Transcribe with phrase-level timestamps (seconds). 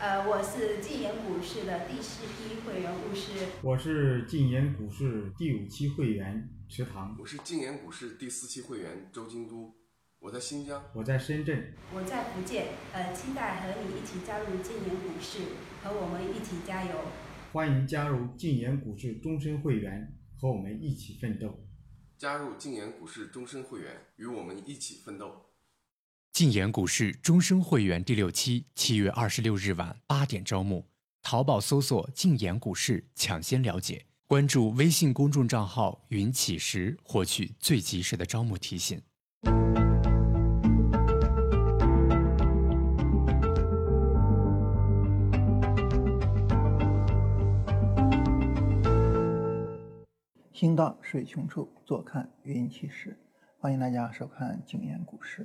[0.00, 3.32] 呃，我是晋研股市的第四批会员巫师。
[3.60, 7.14] 我是晋研股市第五期会员池塘。
[7.20, 9.74] 我是晋研股市第四期会员周京都。
[10.18, 10.82] 我在新疆。
[10.94, 11.74] 我在深圳。
[11.94, 12.68] 我在福建。
[12.94, 15.40] 呃，期待和你一起加入晋研股市，
[15.82, 16.92] 和我们一起加油。
[17.52, 21.66] 欢迎加入晋研股市终身会员，和我们一起奋斗。
[22.16, 25.49] 加入晋研股市终身会员，与我们一起奋斗。
[26.32, 30.86] 晋言股市终身会员第六期，七月二十六日晚八点招募。
[31.22, 34.06] 淘宝搜索“晋言股市”，抢先了解。
[34.26, 39.02] 关注微信公众账号“云起时”，获取最及时的招募提醒。
[50.52, 53.18] 行到水穷处，坐看云起时。
[53.58, 55.42] 欢迎大家收看《静言股市》。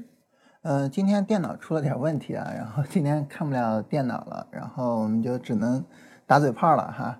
[0.65, 5.85] 呃，今天电脑出了点问题啊，然后今天看不了电脑了，然后我们就只能
[6.25, 7.19] 打嘴炮了哈。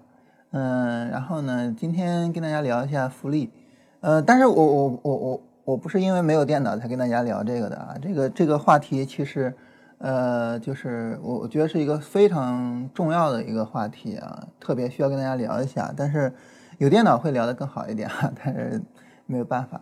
[0.49, 3.51] 嗯，然后呢，今天跟大家聊一下福利。
[3.99, 7.95] 呃，但是我我我我我不是因为没有电脑才跟大家聊这个的啊。
[8.01, 9.55] 这个这个话题其实，
[9.99, 15.93] 呃，就是我我觉得是一个非常重要的一个话题啊，特别需要跟大家聊一下。
[15.95, 16.33] 但是
[16.79, 18.81] 有电脑会聊得更好一点哈，但是
[19.27, 19.79] 没有办法。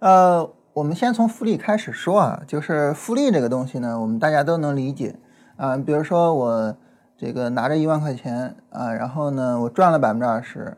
[0.00, 0.50] 呃。
[0.76, 5.16] 我们先从复利开始说啊，就是复利这个东西呢，我们大家都能理解
[5.56, 5.74] 啊。
[5.74, 6.76] 比如说我
[7.16, 10.76] 这个拿着一万块钱啊，然后呢我赚了百分之二十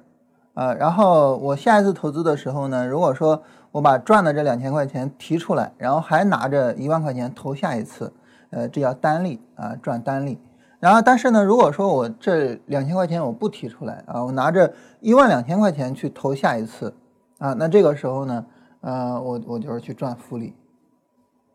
[0.54, 8.12] 啊，然后我下一次投资的时候呢，如果说我把赚的这两千块钱提出来，然后还拿着一万块钱投下一次，
[8.50, 10.38] 呃，这叫单利啊，赚单利。
[10.78, 16.94] 然后但是呢，如果说我这两千块钱我不提出来啊，我拿着一万两千块钱去投下一次
[17.38, 18.46] 啊，那这个时候呢？
[18.80, 20.54] 呃，我我就是去赚复利，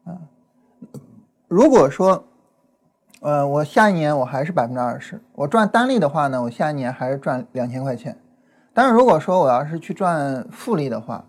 [0.03, 0.17] 啊，
[1.47, 2.23] 如果说，
[3.21, 8.17] 呃，我下一年我还是百分之二十，我赚单利的话呢，我下一年还是赚两千块钱。
[8.73, 11.25] 但是如果说我要是去赚复利的话，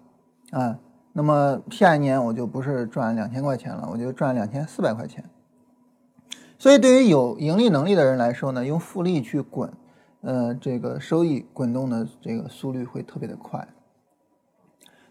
[0.51, 0.79] 啊，
[1.13, 5.25] 那么下一年我就不是赚两千块钱了，我就赚两千四百块钱。
[6.59, 9.71] 所以对于有盈利能力的人来说呢，用复利去滚，
[10.23, 13.69] 呃，这个收益滚动的这个速率会特别的快。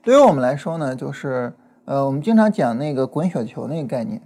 [0.03, 1.53] 对于我们来说呢，就是
[1.85, 4.21] 呃，我们经常讲那个滚雪球那个概念，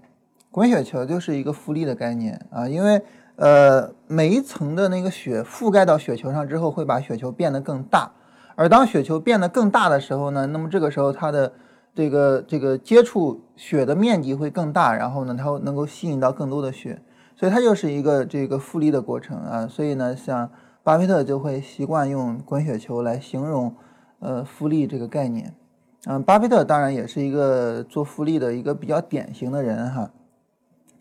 [0.49, 2.99] 滚雪球就是一个复利的概念啊，因为
[3.35, 8.11] 呃，每一层的那个雪覆盖到雪球上之后，会把雪球变得更大，
[8.55, 11.53] 而当雪球变得更大的时候呢，那么这个时候它的
[11.93, 16.99] 这个这个接触雪的面积会更大，然后呢，它会能够吸引到更多的雪，
[17.35, 20.49] 所以它就是一个这个复利的过程啊，所以呢，像
[20.81, 23.75] 巴菲特就会习惯用滚雪球来形容
[24.17, 25.53] 呃复利这个概念。
[26.09, 30.09] 嗯，巴菲特当然也是一个做复利的一个比较典型的人哈。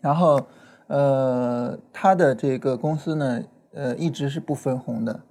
[0.01, 0.41] 然后，
[0.87, 3.41] 呃，他的这个公司呢，
[3.73, 5.21] 呃，一直是不分红的。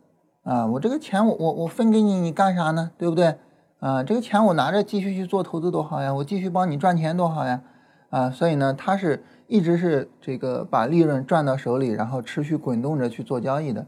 [0.45, 2.91] 啊，我这个钱我我我分给你，你干啥呢？
[2.97, 3.37] 对不对？
[3.79, 7.61] 啊，这个钱我拿着继续去做投资多好呀，我继续帮你赚钱多好呀。
[8.09, 13.85] 啊，所以呢，他是一直是这个把利润赚到手里，然后持续滚动着去做交易的。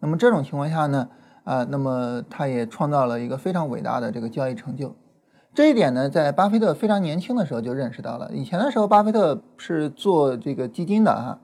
[0.00, 1.08] 那么这种情况下呢，
[1.44, 4.94] 啊，那么他也创造了一个非常伟大的这个交易成就。
[5.52, 8.30] 这一点呢，在巴菲特非常年轻的时候就认识到了。
[8.32, 11.38] 以前的时候，巴菲特是做这个基金的哈，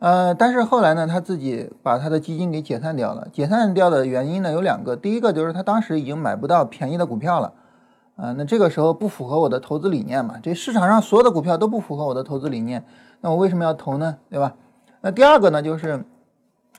[0.00, 3.26] 呃，但是后来呢，他自己把他的基金给解散掉了。
[3.32, 7.54] 解散掉的原因呢有两个，第一个就是他当时已经买不到便宜的股票了，
[8.16, 10.34] 啊，那这个时候不符合我的投资理念嘛？
[10.42, 12.84] 这市场上所有的股票都不符合我的投资理念，
[13.22, 14.18] 那我为什么要投呢？
[14.28, 14.54] 对吧？
[15.00, 16.04] 那第二个呢，就是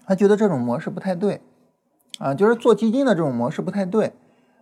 [0.05, 1.41] 他觉得这种模式不太对，
[2.19, 4.13] 啊，就是做基金的这种模式不太对。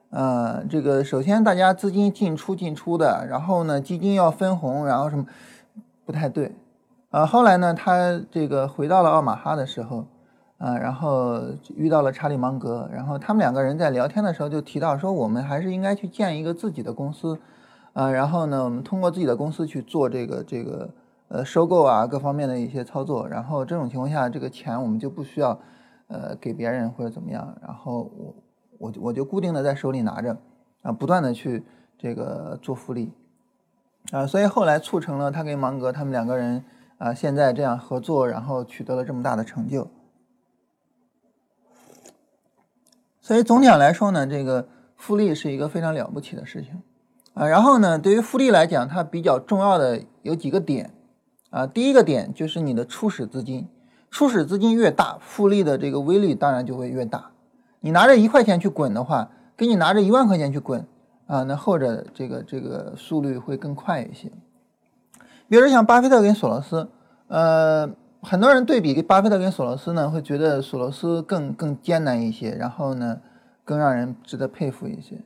[0.09, 5.25] 呃，这个首先大家资金进出进出的，然后呢基金要分红，然后什么
[6.06, 6.56] 不太对，
[7.09, 10.06] 啊，后来呢他这个回到了奥马哈的时候，
[10.59, 11.41] 啊，然后
[11.75, 17.38] 遇到了查理芒格，然后他们两个人在聊天的时候就提到说，我们还是应该去建一个自己的公司，
[17.91, 20.90] 啊，然后呢我们通过自己的公司去做这个这个
[21.28, 25.59] 呃收购啊各方面的一些操作，然后这种情况下这个钱我们就不需要
[26.08, 28.34] 呃给别人或者怎么样，然后我。
[28.78, 30.38] 我我就固定的在手里拿着，
[30.82, 31.64] 啊，不断的去
[31.97, 33.12] 这个做复利，
[34.12, 36.64] 啊，所以后来促成了他跟芒格他们两个人
[36.97, 39.90] 啊现在这样合作，然后取得了这么大的成就。
[43.20, 46.82] 所以总体上来说呢，这个复利是一个非常了不起的事情，
[47.34, 50.94] 啊，然后呢，对于复利来讲，它比较重要的有几个点，
[51.50, 53.68] 啊，第一个点就是你的初始资金，
[54.09, 57.32] 初始资金越大，复利的这个威力当然就会越大。
[57.79, 60.85] 你拿着一块钱去滚的话，跟你拿着一万块钱去滚
[61.28, 64.32] 啊，那后者这个这个速率会更快一些。
[65.47, 66.90] 比如像巴菲特跟索罗斯，
[67.28, 67.90] 呃，
[68.22, 73.22] 很多人对比巴菲特跟索罗斯呢，会觉得索罗斯更更艰难一些，然后呢，
[73.64, 75.22] 更让人值得佩服一些。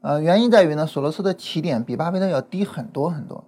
[0.00, 3.44] 呃，原因在于呢，索罗斯的起点比巴菲特要低很多很多。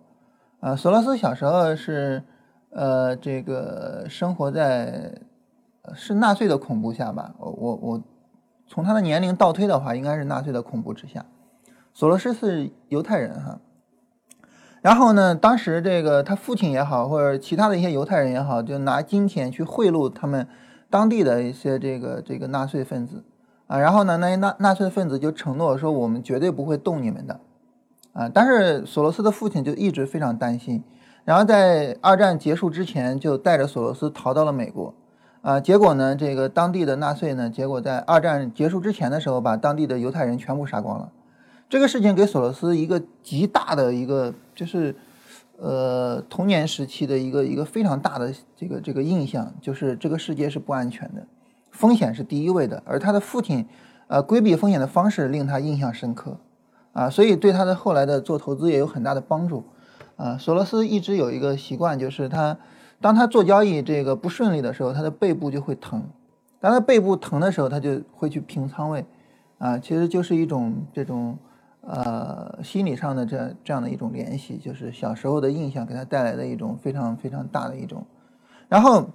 [0.61, 2.23] 啊，索罗斯小时候是，
[2.71, 5.13] 呃，这个生活在
[5.95, 7.35] 是纳粹的恐怖下吧？
[7.39, 8.03] 我我我
[8.67, 11.25] 从他的年龄倒推的话，应该是纳粹的恐怖之下。
[11.95, 13.61] 索罗斯是犹太人哈。
[14.83, 20.47] 然后呢，当时这个他父亲也好，或者其他的一些犹太人也好，就拿金钱去贿赂他们
[20.89, 23.25] 当地的一些这个这个纳粹分子
[23.67, 23.79] 啊。
[23.79, 27.41] 然后呢，那些纳纳粹分子就承诺说，我们绝对不会动你们的
[28.13, 28.29] 啊。
[28.33, 30.85] 但是索罗斯的父亲就一直非常担心，
[31.25, 34.95] 然后在二战结束之前，就带着索罗斯逃到了美国
[35.47, 35.61] 啊。
[35.61, 41.13] 结果呢，这个当地的纳粹呢，结果在二战结束之前的时候，把当地的犹太人全部杀光了。
[41.69, 44.95] 这个事情给索罗斯一个极大的一个，就是，
[45.59, 51.27] 呃，童年时期的一个一个非常大的这个这个印象，就是这个世界是不安全的，
[51.71, 52.83] 风险是第一位的。
[52.85, 53.67] 而他的父亲，
[54.09, 56.39] 呃，规避风险的方式令他印象深刻，
[56.93, 59.65] 啊，所以对他的后来的做投资也有很大的帮助。
[60.15, 62.57] 啊，索罗斯一直有一个习惯，就是他
[63.01, 66.03] 当他做交易这个不顺利的时候，他的背部就会疼，
[66.61, 69.05] 当他背部疼的时候，他就会去平仓位，
[69.59, 71.37] 啊，其实就是一种这种。
[71.89, 78.05] 呃，心理上的这这样的一种联系，就是小时候的印象给他带来的一种非常非常大的一种。
[78.69, 79.07] 然后，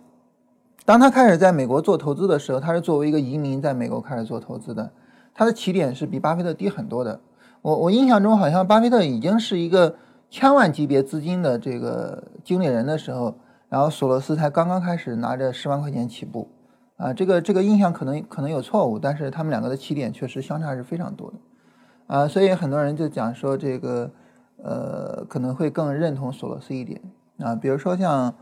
[0.86, 4.89] 当他开始在美国做投资的时候，他是作为一个移民在美国开始做投资的，
[5.34, 7.19] 他的起点是比巴菲特低很多的。
[7.62, 9.98] 我我印象中好像巴菲特已经是一个
[10.30, 13.36] 千万级别资金的这个经理人的时候，
[13.72, 16.50] 然后索罗斯才刚刚开始拿着十万块钱起步。
[16.98, 21.38] 啊，这个这个印象可能可能有错误，但是他们两个的起点确实相差是非常多的。
[22.06, 24.12] 啊，所以很多人就讲说这个，
[24.58, 27.02] 呃，可能会更认同索罗斯一点
[27.40, 27.56] 啊。
[27.56, 28.36] 比如说像，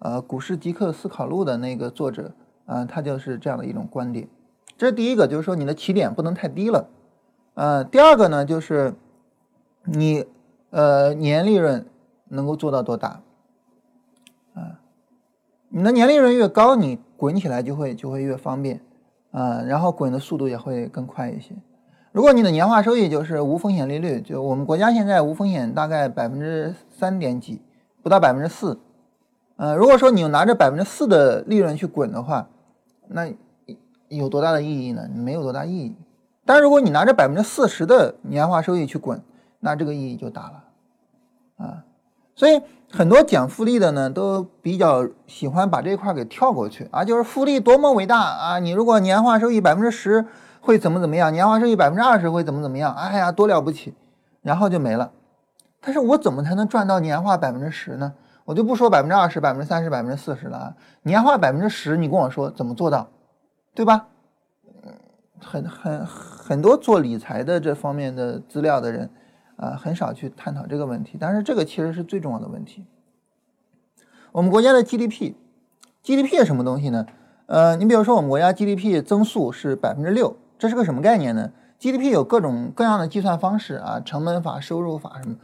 [0.00, 2.32] 呃，《股市极客思考录》的那个作者
[2.66, 4.28] 啊，他就是这样的一种观点。
[4.76, 6.88] 这是第一个，就是说你的起点不能太低了。
[7.54, 8.94] 呃，第二个呢，就是
[9.84, 10.24] 你
[10.70, 11.84] 呃年利润
[12.28, 13.22] 能够做到多大？
[15.76, 18.80] 你的年利润越高，你滚起来就会就会越方便
[19.32, 21.52] 啊，然后滚的速度也会更快一些。
[22.12, 27.60] 如果你的年化收益就是无风险利率，就我们国家现在无风险大概百分之三点几，
[28.04, 28.78] 不到百分之四。
[29.56, 32.48] 呃，如果说你拿着百分之四的利润去滚的话，
[33.08, 33.28] 那
[34.06, 35.08] 有多大的意义呢？
[35.12, 35.96] 没有多大意义。
[36.44, 39.20] 但如果你拿着百分之四十的年化收益去滚，
[39.58, 41.84] 那这个意义就大了啊。
[42.36, 42.60] 所以
[42.96, 48.58] 很多讲复利的呢，都比较喜欢把这块给跳过去啊，就是复利多么伟大啊！
[48.60, 50.26] 你如果年化收益百分之十。
[50.66, 51.30] 会怎么怎么样？
[51.30, 52.94] 年化收益百分之二十会怎么怎么样？
[52.94, 53.92] 哎呀，多了不起，
[54.40, 55.12] 然后就没了。
[55.78, 58.14] 但是我怎么才能赚到年化百分之十呢？
[58.46, 63.06] 我就不说百分之二十、百分之三十、百分之四十了啊，年化百分之十，你跟我说怎么做到，
[63.74, 64.06] 对吧？
[64.86, 64.94] 嗯，
[65.38, 69.10] 很很很多做理财的这方面的资料的人
[69.56, 71.16] 啊，很少去探讨这个问题。
[71.18, 72.84] 但是这个其实是最重要的问题。
[74.32, 77.06] 我们国家的 GDP，GDP 是什么东西呢？
[77.46, 80.36] 呃，你比如说我们国家 GDP 增速是百分之六。
[80.58, 85.36] 这是个什么概念呢？GDP 有各种各样的计算方式啊，成本法、收入法什么。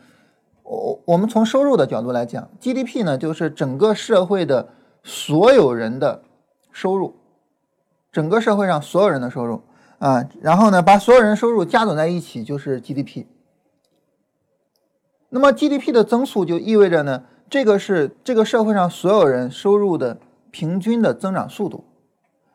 [0.62, 4.68] 我我们从收入的角度来讲，GDP 呢就是整个社会的
[5.02, 6.22] 所有人的
[6.70, 7.16] 收入，
[8.10, 9.62] 整个社会上所有人的收入
[9.98, 13.26] 啊，然后呢把所有人收入加总在一起就是 GDP。
[15.30, 20.18] 那么 GDP 的增速就意味着呢，这个是这个社会上所有人收入的
[20.50, 21.84] 平均的增长速度。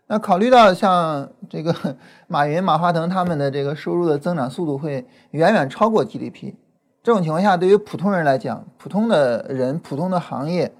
[0.08, 1.74] 那考虑到像这个
[2.27, 6.53] 马云、马化腾他们的这个收入的增长速度会远远超过 GDP，
[7.01, 10.72] 这种情况下，对于普通人来讲，普通的人、普通的行业，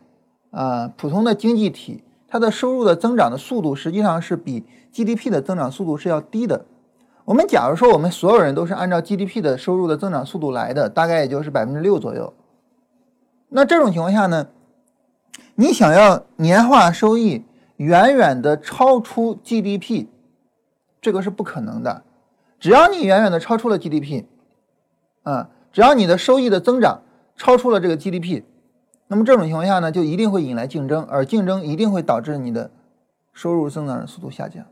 [0.52, 6.66] 啊，普通的经济体，它的收入的增长的速度实际上是比 GDP 的增长速度是要低的。
[7.26, 12.34] 我们假如说我们所有人都是按照 GDP 的收入的增长速度来的，大概也就是百分之六左右。
[13.50, 14.48] 那这种情况下呢，
[15.56, 17.44] 你想要年化收益？
[17.78, 20.06] 远远的超出 GDP，
[21.02, 22.04] 这个是不可能的。
[22.58, 24.24] 只要你远远的超出了 GDP，
[25.24, 27.02] 啊，只要你的收益的增长
[27.36, 28.44] 超出了这个 GDP，
[29.08, 32.72] 那么这种情况下呢，就一定会引来竞争，而竞争一定会导致你的
[33.34, 34.66] 收入增长的速度下降。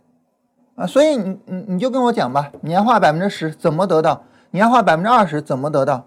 [0.76, 4.24] 啊，所以你你你就跟我讲吧，年化百分之十怎么得到？
[4.52, 6.06] 年化百分之二十怎么得到？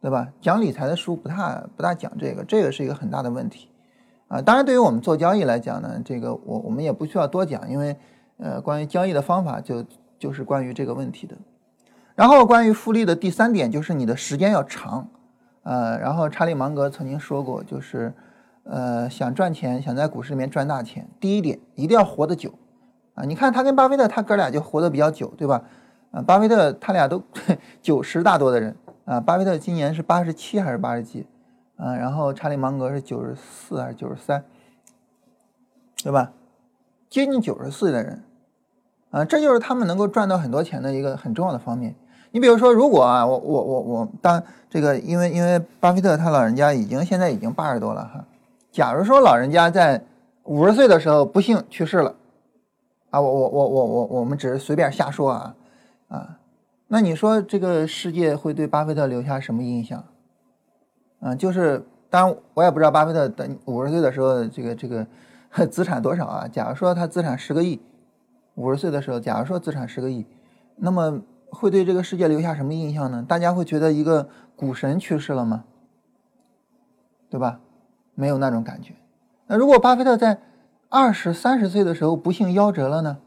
[0.00, 0.28] 对吧？
[0.40, 3.68] 讲理财的书不大不大讲这个，这个是一个很大的问题。
[4.28, 7.96] 啊，当然，对于我们做交易来讲呢，这个我我们也不需要多讲，因为，
[8.38, 9.84] 呃，关于交易的方法就
[10.18, 11.36] 就是关于这个问题的。
[12.14, 15.08] 然后，关于复利的第三点就是你的时间要长，
[15.64, 18.14] 呃，然后查理芒格曾经说过，就是，
[18.64, 22.54] 呃，想赚钱，想在股市里面赚大钱，第一点一定要活得久
[23.20, 23.24] 啊！
[23.26, 25.62] 你看他跟巴菲特，他哥俩就活得比较久，对吧？
[26.10, 27.22] 啊，巴菲特他俩都
[27.82, 28.74] 九十大多的人
[29.04, 31.26] 啊，巴菲特今年是八十七还是八十几
[31.76, 31.94] 啊？
[31.94, 34.42] 然后查理芒格是九十四还是九十三，
[36.02, 36.32] 对吧？
[37.10, 38.22] 接近九十岁的人
[39.10, 41.94] 啊，这就是他们能够赚到很多钱的一个很重要的方面。
[42.30, 48.24] 你比如说，如果啊，我我我我当这个，因为因为巴菲特他老人家已经现在已经八十多了哈。
[48.70, 50.00] 假如说老人家在
[50.44, 52.14] 五十岁的时候不幸去世了，
[53.10, 55.56] 啊，我我我我我我们只是随便瞎说啊
[56.08, 56.38] 啊，
[56.88, 60.04] 那你说这个世界会对巴菲特留下什么印象？
[61.20, 65.06] 嗯，就是当然我也不知道巴菲特等五十岁的时候这个这个
[65.70, 66.48] 资产多少啊？
[66.48, 67.80] 假如说他资产十个亿，
[68.54, 70.26] 五十岁的时候，假如说资产十个亿，
[70.76, 71.22] 那么。
[71.52, 73.24] 会对这个世界留下什么印象呢？
[73.26, 75.64] 大家会觉得一个股神去世了吗？
[77.28, 77.58] 对吧？
[78.14, 78.94] 没有那种感觉。
[79.48, 80.38] 那如果巴菲特在
[80.90, 83.18] 二十三十岁的时候不幸夭折了呢？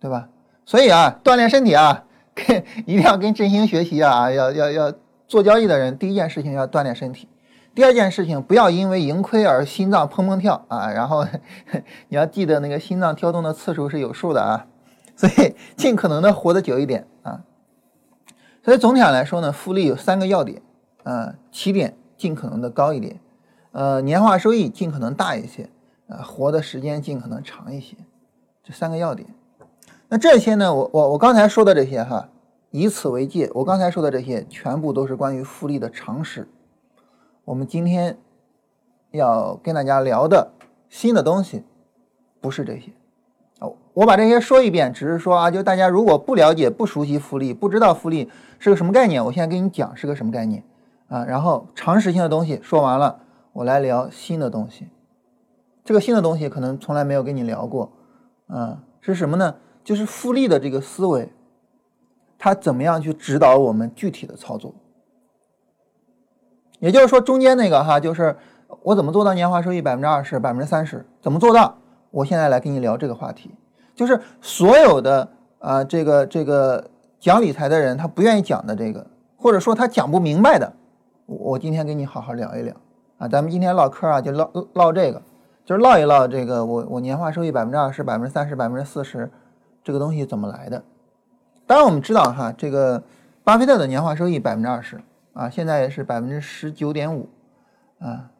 [0.00, 0.30] 对吧？
[0.64, 4.30] 所以啊，锻炼身体啊，跟一定要跟振兴学习啊！
[4.30, 4.92] 要要要
[5.26, 7.28] 做交易的人，第一件事情要锻炼身体。
[7.74, 10.90] 第二件事情，不要因为盈亏而心脏砰砰跳啊！
[10.90, 11.26] 然后
[12.08, 14.66] 你要记得那个心脏跳动的次数是有数的啊。
[15.14, 17.42] 所以尽可能的活得久一点啊。
[18.64, 20.62] 所以总体上来说呢，复利有三个要点
[21.02, 23.20] 啊：起点尽可能的高一点，
[23.72, 25.68] 呃，年化收益尽可能大一些，
[26.08, 27.96] 啊，活的时间尽可能长一些，
[28.64, 29.28] 这三个要点。
[30.08, 32.28] 那这些呢，我我我刚才说的这些哈，
[32.70, 33.50] 以此为戒。
[33.54, 36.48] 我刚才说的这些全部都是关于复利的常识。
[37.44, 38.18] 我们今天
[39.10, 40.50] 要跟大家聊的
[40.88, 41.62] 新的东西
[42.40, 42.90] 不是这些。
[43.60, 50.62] 哦我把这些说一遍，只是说啊，就大家如果不了解、不熟悉复利，不知道复利是个什么概念，我现在跟你讲是个什么概念
[51.08, 51.24] 啊。
[51.24, 53.20] 然后常识性的东西说完了，
[53.52, 54.88] 我来聊新的东西。
[55.88, 57.90] 这个新的东西可能从来没有跟你聊过
[58.46, 59.54] 啊，是什么呢？
[59.82, 61.32] 就是复利的这个思维，
[62.38, 64.74] 它怎么样去指导我们具体的操作？
[66.78, 68.36] 也就是说，中间那个哈，就是
[68.82, 71.06] 我怎么做到年化收益百分之二十、百分之三十？
[71.22, 71.78] 怎么做到？
[72.10, 73.50] 我现在来跟你聊这个话题。
[73.94, 75.26] 就是所有的
[75.58, 79.06] 啊，这个这个讲理财的人，他不愿意讲的这个，
[79.38, 80.70] 或者说他讲不明白的，
[81.24, 82.76] 我今天跟你好好聊一聊
[83.16, 83.26] 啊。
[83.26, 85.22] 咱们今天唠嗑啊，就唠唠这个，
[85.68, 89.30] 就是唠一唠这个我我年化收益百分之二十、百分之三十、百分之四十，
[89.84, 90.82] 这个东西怎么来的？
[91.66, 93.02] 当然我们知道哈，这个
[93.44, 94.98] 巴菲特的年化收益百分之二十
[95.34, 97.28] 啊，现在是百分之十九点五
[97.98, 98.30] 啊。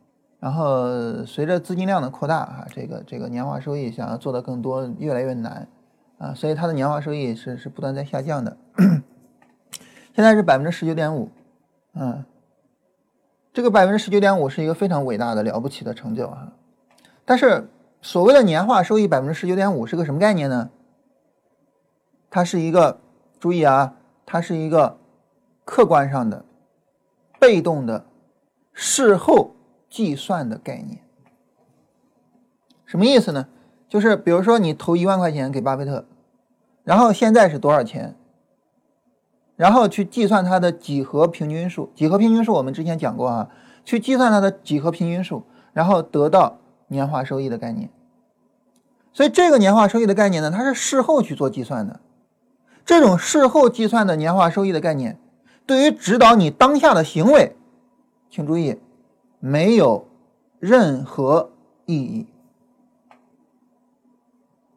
[0.40, 5.68] 然后随着资金量的扩大啊，这个这个年化收益想要做的更多越来越难
[6.16, 8.56] 啊，所以它的年化收益是是不断在下降的，
[10.16, 11.28] 现在是百分之十九点五，
[11.92, 12.24] 嗯，
[13.52, 16.50] 这个百分之十九点五是一个非常伟大的了不起的成就啊。
[17.28, 17.68] 但是
[18.00, 20.70] 所谓的年化收益百分之十九点五是个什么概念呢？
[22.30, 23.00] 它是一个
[23.38, 24.96] 注意啊，它是一个
[25.66, 26.42] 客观上的
[27.38, 28.06] 被动的
[28.72, 29.54] 事后。
[29.90, 30.98] 计算的概念，
[32.84, 33.48] 什么意思呢？
[33.88, 36.04] 就是比如说你投一万块钱给巴菲特，
[36.84, 38.14] 然后现在是多少钱？
[39.56, 41.90] 然后去计算它的几何平均数。
[41.94, 43.48] 几何平均数我们之前讲过啊，
[43.82, 46.58] 去计算它的几何平均数，然后得到
[46.88, 47.88] 年化收益的概念。
[49.12, 52.00] 所以这个年化收益的概念呢，它是事后去做计算的。
[52.84, 55.18] 这种事后计算的年化收益的概念，
[55.64, 57.56] 对于指导你当下的行为，
[58.30, 58.78] 请注意。
[59.40, 60.08] 没有
[60.58, 61.50] 任何
[61.86, 62.26] 意义。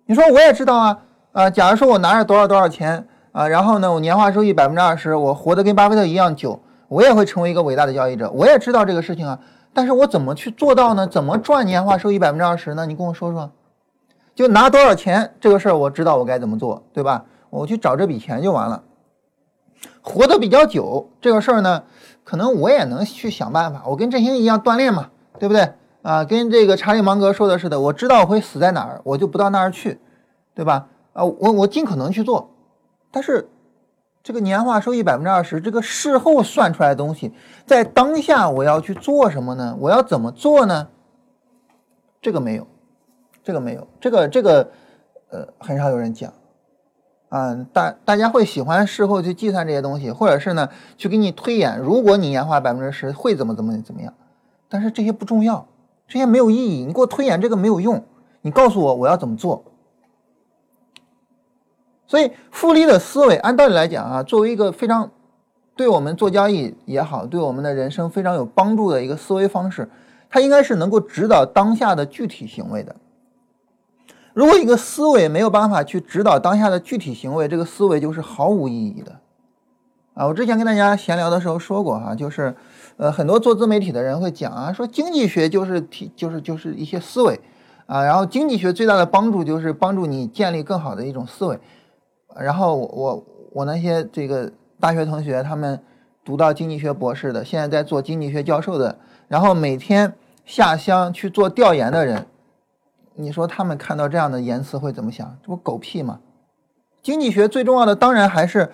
[0.06, 1.00] 你说我也知道啊，
[1.32, 8.30] 啊，假如说我拿着多少多少钱啊，然后呢，我年化收益百分之二十，我活得跟巴菲特一样久，我也会成为一个伟大的交易者。
[8.30, 9.39] 我也知道这个事情啊，
[9.74, 11.08] 但是我怎么去做到呢？
[11.08, 12.86] 怎么赚年化收益百分之二十呢？
[12.86, 13.51] 你跟我说说。
[14.34, 17.25] 就拿多少钱这个事儿，我知道我该怎么做，对吧？
[17.50, 18.84] 我去找这笔钱就完了。
[20.01, 21.84] 活得比较久这个事儿呢？
[22.24, 26.24] 可能我也能去想办法，我跟振兴一样锻炼嘛，对不对啊？
[26.24, 30.00] 跟这个查理芒格说的似的，我知道我会死在哪儿，我就不到那儿去，
[30.56, 30.88] 对吧？
[31.13, 32.51] 啊，我我尽可能去做，
[33.12, 33.50] 但是
[34.24, 37.34] 这个年化收益百分之二十，这个事后算出来的东西，
[37.66, 39.75] 在当下我要去做什么呢？
[39.80, 40.90] 我要怎么做呢？
[42.22, 42.68] 这个没有，
[43.44, 44.72] 这个没有，这个这个
[45.32, 46.32] 呃，很少有人讲。
[47.30, 54.13] 啊，大大家会喜欢事后去计算这些东西，或者是呢，去给你推演，如果你年化百分之十会怎么怎么怎么样？
[54.68, 55.66] 但是这些不重要，
[56.08, 58.04] 这些没有意义，你给我推演这个没有用，
[58.42, 59.63] 你告诉我我要怎么做。
[62.12, 65.10] 所以复利的思维，按道理来讲啊，作为一个非常
[65.77, 69.89] 对我们做交易也好，对我们的人生非常有帮助的一个思维方式，
[70.30, 72.94] 它应该是能够指导当下的具体行为的。
[74.34, 79.15] 如果一个思维没有办法去指导当下的具体行为，这个思维就是毫无意义的。
[80.13, 82.53] 啊，我之前跟大家闲聊的时候说过哈，就是，
[82.98, 87.39] 呃，很多做自媒体的人会讲啊，说经济学就是提就是就是一些思维，
[87.86, 91.58] 啊，然后经济学最大的帮助就是帮助你建立更好的一种思维。
[92.40, 93.24] 然后我我
[93.54, 95.80] 我那些这个大学同学，他们
[96.24, 98.98] 读到经济学博士的，现在在做经济学教授的，
[99.28, 100.14] 然后每天
[100.46, 102.28] 下乡去做调研的人。
[103.16, 105.38] 你说他们看到这样的言辞会怎么想？
[105.42, 106.20] 这不狗屁吗？
[107.02, 108.72] 经济学最重要的当然还是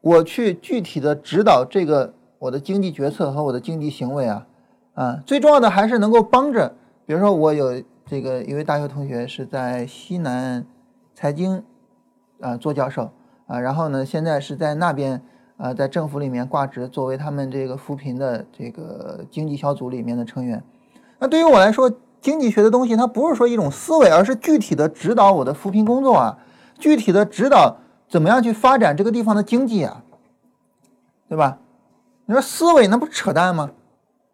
[0.00, 4.46] 我去具体的指导这个我的经济决策和我的经济行为啊
[4.94, 5.22] 啊！
[5.26, 6.74] 最重要的还是能够帮着，
[7.06, 10.64] 比如说我有这个一位大学同学是在西南
[11.14, 11.62] 财经
[12.40, 13.10] 啊做教授
[13.46, 15.22] 啊，然后呢现在是在那边
[15.56, 20.62] 啊在政府里面挂职，作为他们这个扶贫的这个经济小组里面的成员。
[21.18, 21.90] 那对于我来说，
[22.20, 26.38] 经济学的东西，它不是说一种思维，而是具体的指导我的扶贫工作啊，
[26.78, 27.76] 具体的指导
[28.08, 30.02] 怎么样去发展这个地方的经济啊，
[31.28, 31.58] 对吧？
[32.26, 33.70] 你说思维那不扯淡吗？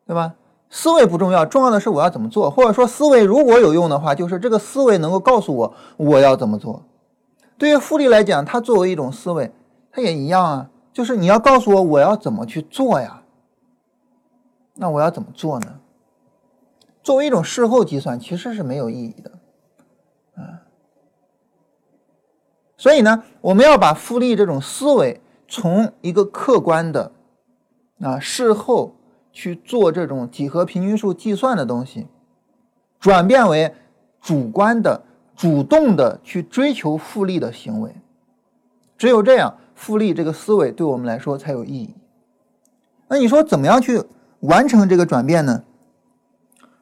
[0.07, 0.35] 对吧？
[0.71, 6.83] 思维不重要，重要的是我要怎么做，或者说思维如果有用的话，就是这个思维能够告诉我我要怎么做。
[7.62, 9.52] 对于复利来讲，它作为一种思维，
[9.92, 13.23] 它也一样啊，就是你要告诉我我要怎么去做呀，
[14.75, 15.78] 那我要怎么做呢？
[17.04, 19.31] 作为一种事后计算，其实是没有意义的，
[20.35, 20.66] 啊，
[22.76, 27.12] 所以呢，我们要把复利这种思维从一个客观的
[28.00, 28.97] 啊事后
[29.31, 32.09] 去做这种几何平均数计算的东西，
[32.99, 33.73] 转变为
[34.21, 35.04] 主观的、
[35.37, 37.95] 主动的去追求复利的行为。
[38.97, 41.95] 只有这样，复利这个思维对我们来说才有意义。
[43.09, 44.03] 那你说怎么样去
[44.41, 45.65] 完成这个转变呢？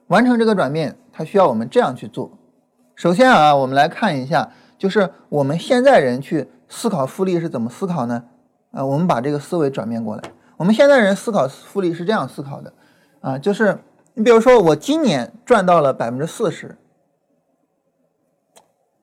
[0.09, 2.31] 完成这个转变，它需要我们这样去做。
[2.95, 8.25] 首先啊，我们来看一下，就是我们现在人去思考复利是怎么思考呢？
[8.73, 10.23] 啊，我们把这个思维转变过来。
[10.57, 12.73] 我们现在人思考复利是这样思考的，
[13.21, 13.79] 啊，就是
[14.13, 16.77] 你比如说我今年赚到了百分之四十，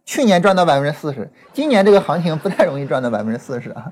[0.08, 3.92] 去年赚到百分之四十，今年这个行情不太容易赚到百分之四十啊。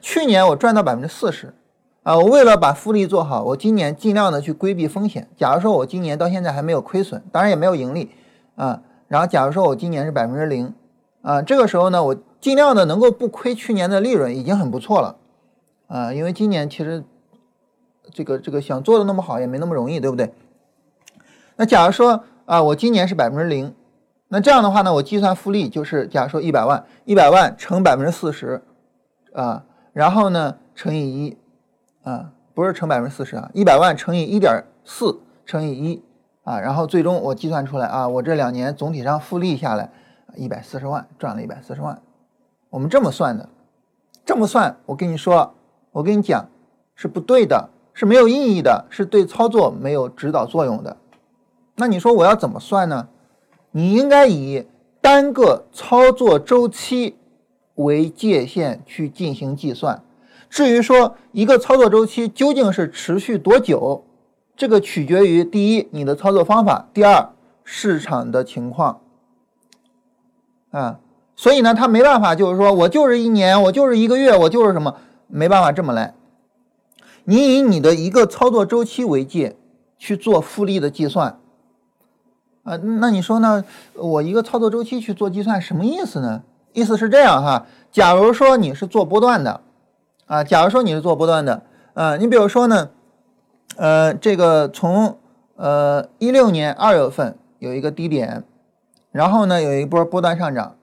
[0.00, 1.54] 去年我赚到百分之四十。
[2.02, 5.28] 啊，我为了把复利做好，我今年尽量的去规避风险。
[5.38, 8.10] 假如说我今年到现在还没有亏损，当然也没有盈利
[8.56, 8.82] 啊。
[9.06, 10.74] 然后假如说我今年是百分之零
[11.22, 15.16] 啊，这个时候呢，我尽量的能够不亏去年的利润，已经很不错了
[15.86, 16.12] 啊。
[16.12, 17.04] 因为今年其实
[18.12, 20.34] 这个这个想做的那么好也没那么容易，对不对？
[21.56, 23.72] 那假如说啊，我今年是百分之零，
[24.34, 28.60] 那这样的话呢，我计算复利就是假如说一百万，一百万乘百分之四十
[29.32, 31.38] 啊，然后呢乘以一。
[32.02, 36.02] 啊，不是乘百分之四十啊，一百万乘以一点四乘以一
[36.42, 39.88] 啊，然后最终我计算出来啊，我这两年总体上复利下来
[40.36, 42.02] 一百四十万，赚了一百四十万。
[42.68, 43.48] 我们这么算的，
[44.26, 45.54] 这么算，我跟你说，
[45.92, 46.44] 我跟你讲
[46.94, 50.96] 是不对的，是没有意义的，是对操作没有指导作用的。
[51.76, 53.08] 那你说我要怎么算呢？
[53.76, 54.66] 你应该以
[55.00, 57.16] 单个操作周期
[57.74, 60.04] 为界限去进行计算。
[60.48, 64.04] 至于说一个操作周期究竟是持续多久，
[64.56, 67.30] 这个取决于第一你的操作方法，第二
[67.64, 69.00] 市场的情况，
[70.70, 71.00] 啊，
[71.34, 74.94] 所以呢，他没办法，就是说我就是一年，我就是一个月，我就是什么，
[75.26, 76.14] 没办法这么来。
[77.24, 79.56] 你以你的一个操作周期为界
[79.98, 81.40] 去做复利的计算，
[82.64, 83.64] 啊，那你说呢？
[83.94, 86.42] 我一个操作周期去做计算什么意思呢？
[86.72, 89.60] 意思是这样哈，假如说你是做波段的。
[90.26, 92.88] 啊，假如说你是做波段的，啊，你比如说呢，
[93.76, 95.18] 呃，这个从
[95.56, 98.42] 呃一六年二月份有一个低点，
[99.12, 100.76] 然后呢有一波波段上涨，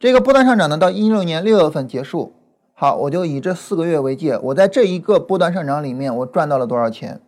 [0.00, 2.32] 这个波段上涨呢到一六年六月份结束，
[2.74, 7.20] 好，我就以这四个月为界，我在这一个波段上涨里面我赚到了多少钱？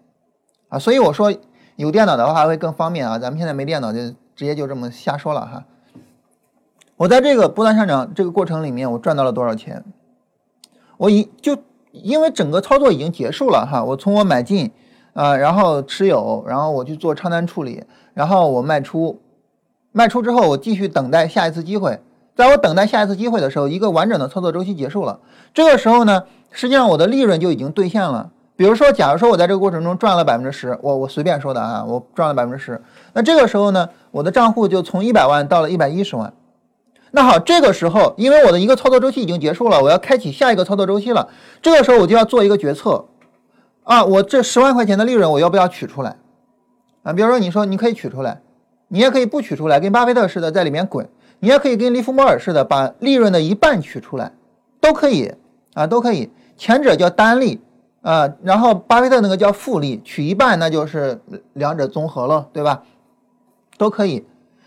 [0.68, 1.32] 啊，所以我说
[1.76, 3.98] 有电脑的话会更方便啊，咱们现在没电脑就
[4.36, 5.64] 直接就这么瞎说了哈。
[6.96, 9.84] 我在这个波段上涨这个过程里面我赚到了多少钱？
[10.98, 11.56] 我已就
[11.90, 14.70] 因为整个操作已经结束了哈，我从我买进
[15.14, 19.20] 啊，然后持有，然后我去做仓单处理，然后我卖出，
[19.90, 21.98] 卖出之后我继续等待下一次机会，
[22.36, 25.18] 在我等待下一次机会的时候，一个完整的操作周期结束了。
[25.52, 28.30] 这个时候呢，实际上我的利润就已经兑现了。
[28.62, 32.80] 比如说，假如说我在这个过程中赚了百分之十，我我随便说的啊，我赚了百分之十，
[33.12, 36.32] 那这个时候呢，我的账户就从一百万到了一百一十万。
[37.10, 41.28] 那好，这个时候，因为我的一个操作周期已经结束了，我要开启下一个操作周期了。
[41.60, 43.04] 这个时候，我就要做一个决策，
[43.82, 46.14] 啊，我这十万块钱的利润，我要不要取出来？
[47.02, 47.12] 啊。
[47.12, 48.42] 比如说你说你可以取出来，
[48.86, 51.08] 你也可以不取出来，跟巴菲特似的在里面滚，
[51.40, 54.30] 你也可以跟利弗莫尔似的把利润的一半取出来，
[54.80, 55.34] 都可以
[55.74, 56.30] 啊，都可以。
[56.56, 57.60] 前者叫单利
[58.02, 61.20] 啊，然后巴菲特那个叫复利，取一半那就是
[61.54, 62.82] 两者综合了，对吧？
[63.78, 64.24] 都可以。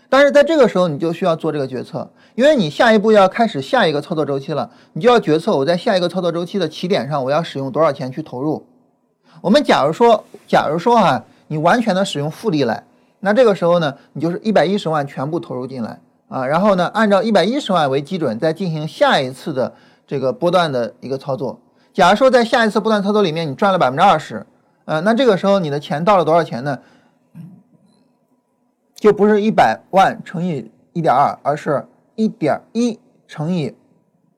[0.08, 8.64] 但是在这个时候，你就需要做这个决策，因为你下一步要开始下一个操作周期了，你就要决策我在下一个操作周期的起点上，我要使用多少钱去投入。
[9.42, 12.84] 我们假如说，假如说哈，你完全的使用复利来，
[13.20, 19.74] 那这个时候呢，你就是一百一十万全部投入进来啊，然后呢，按照一百一十万为基准，再进行下一次的
[20.06, 21.60] 这个波段的一个操作。
[21.96, 24.44] 假如说在下一次波段操作里面，你赚了百分之二十，
[24.84, 26.78] 呃，那这个时候你的钱到了多少钱呢？
[28.96, 33.74] 就不是一百万乘以一点二，而是一点一乘以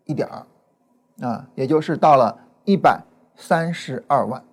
[0.05, 3.03] 一点二，啊，也就是到了一百
[3.35, 4.45] 三十二万，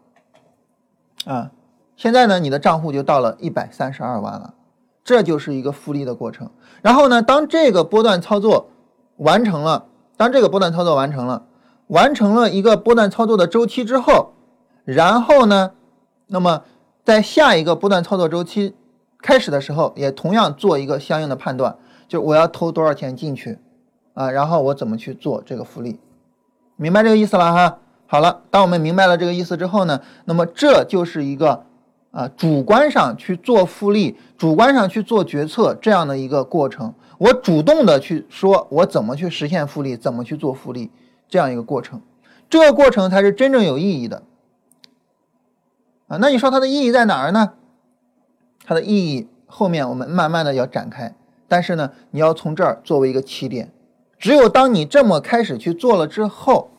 [1.25, 1.51] 啊，
[1.95, 4.55] 现在呢，你的账户就到了一百三十二万了，
[5.03, 6.49] 这就是一个复利的过程。
[6.81, 8.71] 然后呢，当这个波段操作
[9.17, 9.85] 完成了，
[10.17, 11.45] 当这个波段操作完成了，
[11.87, 14.33] 完成了一个波段操作的周期之后，
[14.83, 15.71] 然后呢，
[16.27, 16.63] 那么
[17.03, 18.75] 在下一个波段操作周期。
[19.21, 21.75] 开始的时候也同样做一个相应的判断，
[22.07, 23.57] 就我要投多少钱进去，
[24.13, 25.99] 啊，然后我怎么去做这个复利，
[26.75, 27.79] 明白这个意思了哈？
[28.05, 31.65] 好了，当我们明白了这个意思之后呢，那么这就是一个
[32.11, 36.93] 啊主观上去做复利，主观上去做决策这样的一个过程。
[37.17, 40.91] 我主动的去说我怎么去实现复利，怎么去做复利
[41.27, 42.01] 这样一个过程，
[42.49, 44.23] 这个过程才是真正有意义的
[46.07, 46.17] 啊。
[46.17, 47.53] 那你说它的意义在哪儿呢？
[48.65, 51.13] 它的意义后面我们慢慢的要展开，
[51.47, 53.71] 但是呢，你要从这儿作为一个起点，
[54.17, 56.69] 只有当你这么开始去做了之后，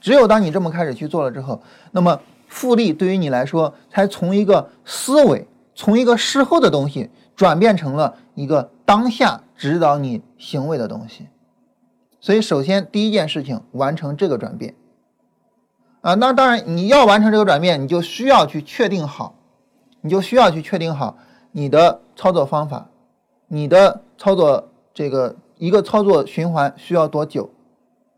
[0.00, 11.28] 只有当你这么开始去做了之后，那么复利对于你来说才从一个思维，从一个事后的东西转变成了一个当下指导你行为的东西。
[12.20, 14.74] 所以，首先第一件事情完成这个转变
[16.02, 19.34] 啊，那当然你要完成这个转变，你就需要去确定好。
[20.02, 21.18] 你就需要去确定好
[21.52, 22.88] 你的操作方法，
[23.48, 27.50] 你的操作这个一个操作循环需要多久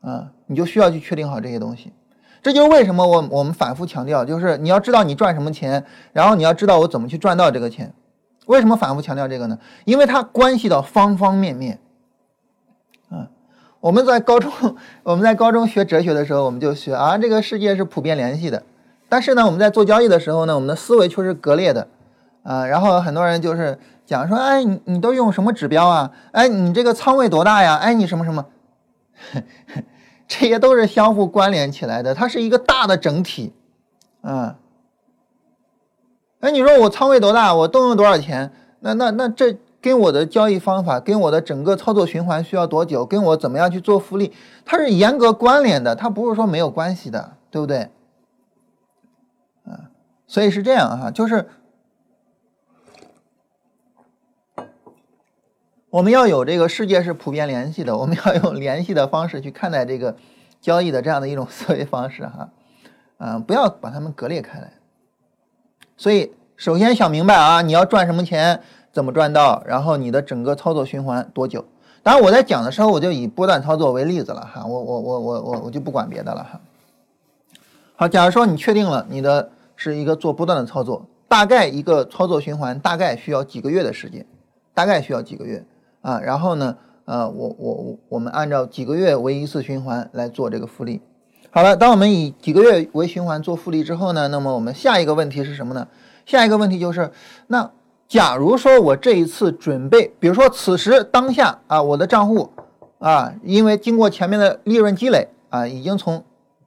[0.01, 0.31] 啊？
[0.47, 1.93] 你就需要去确定好这些东西。
[2.41, 7.93] 这就是为什么我我们反复强调，就是你要知道你赚什么钱，然后你要知道我怎么去赚到这个钱。
[8.47, 9.59] 为什么反复强调这个呢？
[9.85, 11.81] 因为它关系到方方面面。
[13.83, 14.53] 我们在高中
[15.03, 18.63] 我们在高中学哲学的时候，我们就学啊，这个世界是普遍联系的。
[19.09, 21.89] 但是呢，我们在做交易的时候呢，我们的思维却是割裂的，
[22.45, 26.13] 啊，然后很多人就是讲说，哎，你你都用什么指标啊？
[26.31, 27.75] 哎，你这个仓位多大呀？
[27.75, 28.47] 哎，你什么什么，
[30.29, 33.53] 这些都是相互关联起来的，它是一个大的整体，
[34.21, 34.59] 啊，
[36.39, 37.53] 哎，你说我仓位多大？
[37.53, 38.53] 我动用多少钱？
[38.79, 43.05] 那那那这跟我的交易方法，跟我的整个操作循环需要多久？
[43.05, 44.33] 跟我怎么样去做复利，
[44.65, 47.91] 它是严格关联的，它不是说没有关系的，对不对？
[50.27, 51.47] 所以是这样哈，就是
[55.91, 60.17] 我们要有这个世界是普遍联系的，我们要用联系的方式去看待这个
[60.59, 62.49] 交易的这样的一种思维方式哈，
[63.19, 64.73] 嗯，不要把它们割裂开来。
[65.99, 68.63] 所以首先想明白啊，你要赚什么钱，
[68.93, 71.65] 怎么赚到，然后你的整个操作循环多久。
[72.03, 76.61] 当然我在讲的时候，我就以波段操作为例子了哈，我我我我我我就不管别的了哈。
[77.97, 79.51] 好，假如说你确定了你的。
[79.75, 84.25] 是一个做波段的操作，大概一个操作循环大概需要几个月的时间，
[84.75, 85.65] 大概需要几个月
[86.03, 86.21] 啊。
[86.21, 91.01] 然后呢，呃，我我我们按照几个月为一次循环来做这个复利。
[91.51, 95.89] 好了，当我们以几个月为循环做复利之后呢，那么我们下一个问题是什么呢？
[96.25, 97.11] 下一个问题就是，
[97.49, 97.69] 那
[98.13, 102.53] 假如说我这一次准备，比如说此时当下啊，我的账户
[102.99, 106.23] 啊，因为经过前面的利润积累啊，已经从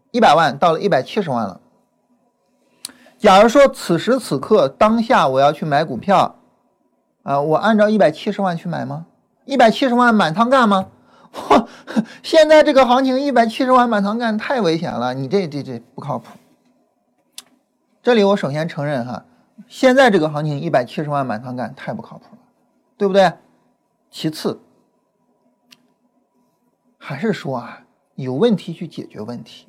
[0.09, 1.61] 一百万到了一百七十万了。
[3.19, 6.37] 假如说此时此刻当下我要去买股票，
[7.21, 9.05] 啊，我按照一百七十万去买吗？
[9.45, 10.87] 一百七十万满仓干吗？
[11.31, 11.67] 嚯，
[12.23, 16.25] 现在这个行情一百七十万满仓干太危险了，你这这这不靠谱。
[18.01, 19.25] 这里我首先承认哈，
[19.67, 22.39] 现在这个行情一百七十万满仓干太不靠谱了，
[22.97, 23.31] 对不对？
[24.11, 24.59] 其次，
[26.97, 27.83] 还是说啊，
[28.15, 29.67] 有问题去解决问题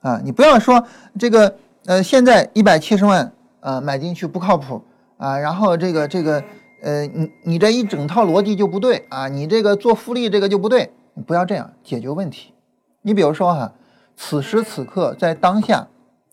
[0.00, 0.86] 啊，你不要说
[1.18, 1.58] 这个。
[1.86, 4.82] 呃，现在一百七十万啊买进去不靠谱
[5.16, 6.44] 啊，然后这个这个
[6.82, 10.92] 呃，你你这一整套逻辑就不对啊，你这个做复利这个就不对，
[11.26, 12.52] 不要这样解决问题。
[13.00, 13.72] 你比如说哈，
[14.16, 15.88] 此时此刻在当下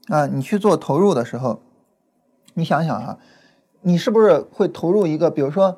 [0.10, 1.62] 啊，你去做投入的时候，
[2.56, 3.20] 你想想哈，
[3.82, 5.78] 你是不是会投入一个，比如说，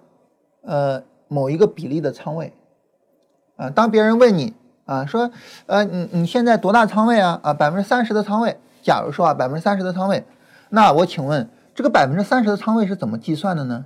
[0.62, 2.54] 呃，某一个比例的仓位？
[3.56, 4.54] 啊，当别人问你
[4.86, 5.32] 啊，说，
[5.66, 7.40] 呃，你你现在多大仓位啊？
[7.44, 8.58] 啊，百分之三十的仓位。
[8.84, 10.24] 假如说啊，百分之三十的仓位，
[10.70, 13.86] 那我请问，这个百分之三十的仓位是怎么计算的呢？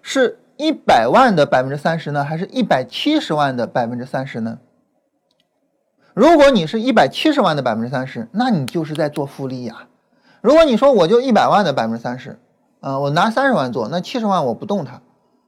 [0.00, 4.60] 是一百万的百分之三十呢，还是一百七十万的百分之三十呢？
[6.14, 9.88] 如果你是一百七十万的百分之三十，那你就是在做复利呀。
[10.40, 12.38] 如果你说我就一百万的百分之三十，
[12.80, 15.02] 啊，我拿三十万做，那七十万我不动它，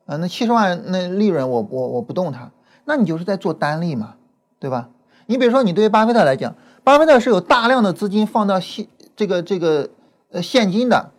[0.06, 2.50] 啊，那七十万那利润我我我不动它，
[2.84, 4.14] 那你就是在做单利嘛，
[4.58, 4.88] 对吧？
[5.26, 6.54] 你比如说你对于巴菲特来讲。
[6.82, 9.90] 巴菲特是有大量的资金放到现这个这个
[10.32, 11.10] 呃现金的，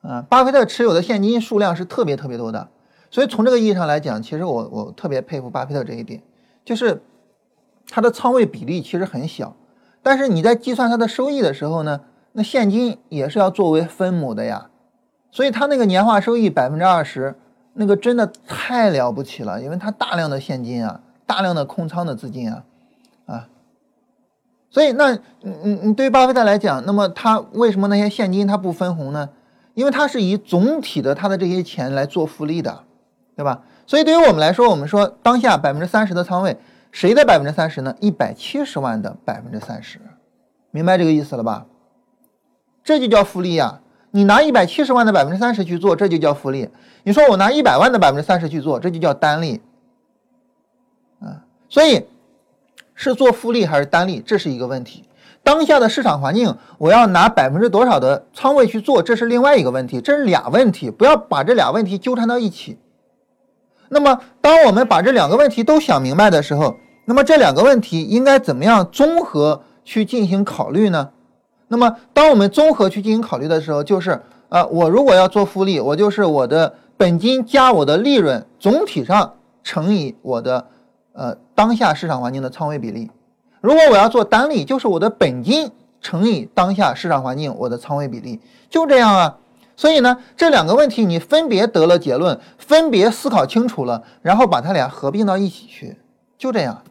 [0.00, 2.70] 啊，巴菲特持有的现金数量是特别特别多的，
[3.10, 6.22] 所以从这个意义上来讲，其实我我特别佩服巴菲特这一点，
[6.64, 7.02] 就是
[7.90, 9.54] 他的仓位比例其实很小，
[10.02, 12.00] 但是你在计算他的收益的时候呢，
[12.32, 14.68] 那现金也是要作为分母的呀，
[15.30, 17.34] 所以他那个年化收益百分之二十，
[17.74, 22.64] 那个真的太了不起了，因为他大量的现金啊，大量的空仓的资金啊，
[23.26, 23.48] 啊。
[24.70, 25.20] 所以，那你
[25.64, 29.30] 你你对于巴菲特来讲，那么他为什么那些现金他不分红呢？
[29.74, 32.84] 因为他是以总体的他的这些钱来做复利的，
[33.36, 33.62] 对吧？
[33.86, 36.56] 所以对于我们来说，我们说当下百分之三十的仓位，
[36.92, 37.96] 谁的百分之三十呢？
[38.00, 39.98] 一百七十万的百分之三十，
[40.70, 41.66] 明白这个意思了吧？
[42.84, 43.80] 这就叫复利呀！
[44.10, 46.68] 你拿一百七十万的百分之三十去做，这就叫复利。
[47.04, 49.60] 你说我拿一百万的百分之三十去做，这就叫单利，
[51.20, 52.06] 啊，所以。
[53.02, 55.04] 是做复利还是单利，这是一个问题。
[55.42, 60.02] 当下的市场环境，我要拿百分之多少的仓位去做，这是另外一个问题。
[60.02, 62.76] 这是俩问题，不要把这俩问题纠缠到一起。
[63.88, 71.08] 那么，当我们把这两个问题都想明白的时候，那么这两个问题应该怎么样综合去进行考虑呢？
[71.72, 80.66] 那么，当我们综合去进行考虑的时候，就是呃，我如果要做复利，我就是我的本金加我的利润总体上乘以我的。
[81.12, 83.10] 呃，当下市场环境的仓位比例，
[83.60, 89.36] 如果我要做单利，就是我的本金乘以当下市场环境我的仓位比例，就这样啊。
[89.76, 95.98] 所以呢，这两个问题你分别得了结论，分别思考清楚了，然后把它俩合并到一起去，
[96.38, 96.84] 就这样，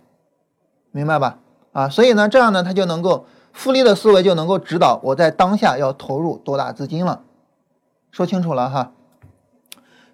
[0.92, 1.39] 明白吧？
[1.72, 7.22] 啊，所以呢，这样呢，它就能够复利的思维就能够指导我在当下要投入多大资金了。
[8.12, 8.92] 说清楚了哈，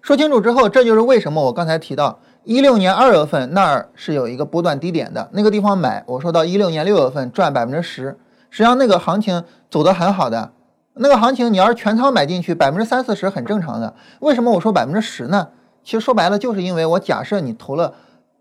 [0.02, 2.18] 说清楚之后，这就是为什么我刚才提到。
[2.44, 8.16] 一六年二月份那儿是有一个波段低点的那个地方买，我说到一六年六月份赚百分之十，
[8.50, 10.52] 实际上那个行情走得很好的，
[10.94, 13.92] 那个行情你要是全仓买进去，百分之三四十很正常的。
[14.20, 15.48] 为什么我说百分之十呢？
[15.82, 17.94] 其实说白了就是因为我假设你投了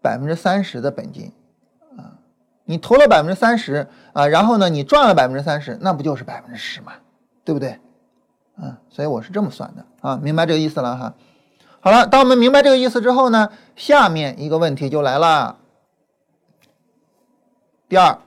[0.04, 1.32] 百分之三十的本金，
[2.66, 6.94] 你投了百分之三十啊，然后呢你赚了百分之三十，那不就是百分之十嘛，
[7.44, 7.80] 对不对？
[8.58, 11.14] 嗯，所以我是这么算的啊，明白这个意思了哈。
[11.80, 15.58] 好了，当我们明白这个意思之后呢，下面一个问题就来了。
[17.88, 18.18] 第二，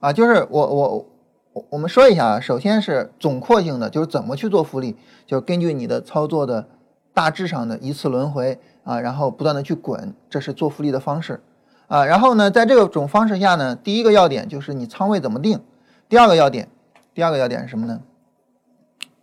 [0.00, 1.06] 啊，就是我我
[1.52, 6.66] 我我们说一下啊，首先是总括性的，就是怎么去做复利，就是根据你的操作的
[7.14, 11.40] 大致上的一次轮回啊，然后不断的去滚，这是做复利的方式
[11.88, 12.04] 啊。
[12.04, 15.64] 然后呢，在这种方式下呢，第一个要点就是你仓位怎么定，
[16.08, 16.68] 第二个要点，
[17.14, 18.02] 第二个要点是什么呢？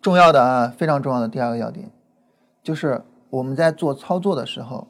[0.01, 1.91] 重要的啊，非常重要的第二个要点
[2.61, 3.03] 就是。
[3.33, 4.87] 我们在做操作的时候，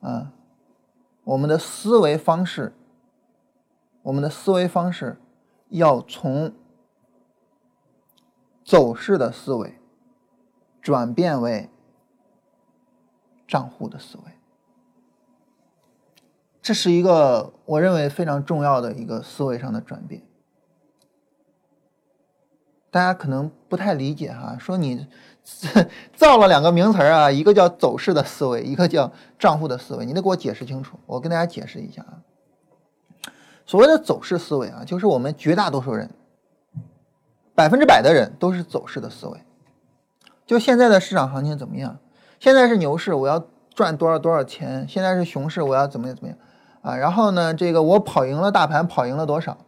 [0.00, 0.32] 啊，
[1.24, 2.72] 我们的思维方式，
[4.00, 5.18] 我们的思维方式
[5.68, 6.54] 要从
[8.64, 9.78] 走势的思维
[10.80, 11.68] 转变为
[13.46, 14.29] 账户的思维，
[16.62, 20.22] 这是一个我认为非常重要的一个思维上的转变。
[22.90, 25.06] 大家可能不太理解哈，说你。
[26.14, 30.98] 造了两个名词啊，一个叫走势的思维，一个叫账户的思维，你得给我解释清楚。
[31.06, 32.22] 我跟大家解释一下啊，
[33.64, 36.10] 所谓的走势思维啊，就是我们绝大多数人，
[37.54, 39.40] 百分之百的人都是走势的思维。
[40.46, 41.98] 就现在的市场行情怎么样？
[42.38, 43.44] 现在是牛市，我要
[43.74, 44.86] 赚多少多少钱？
[44.86, 46.38] 现在是熊市，我要怎么样怎么样？
[46.82, 49.58] 啊，然后呢，这个我跑赢了大盘，跑赢了多少？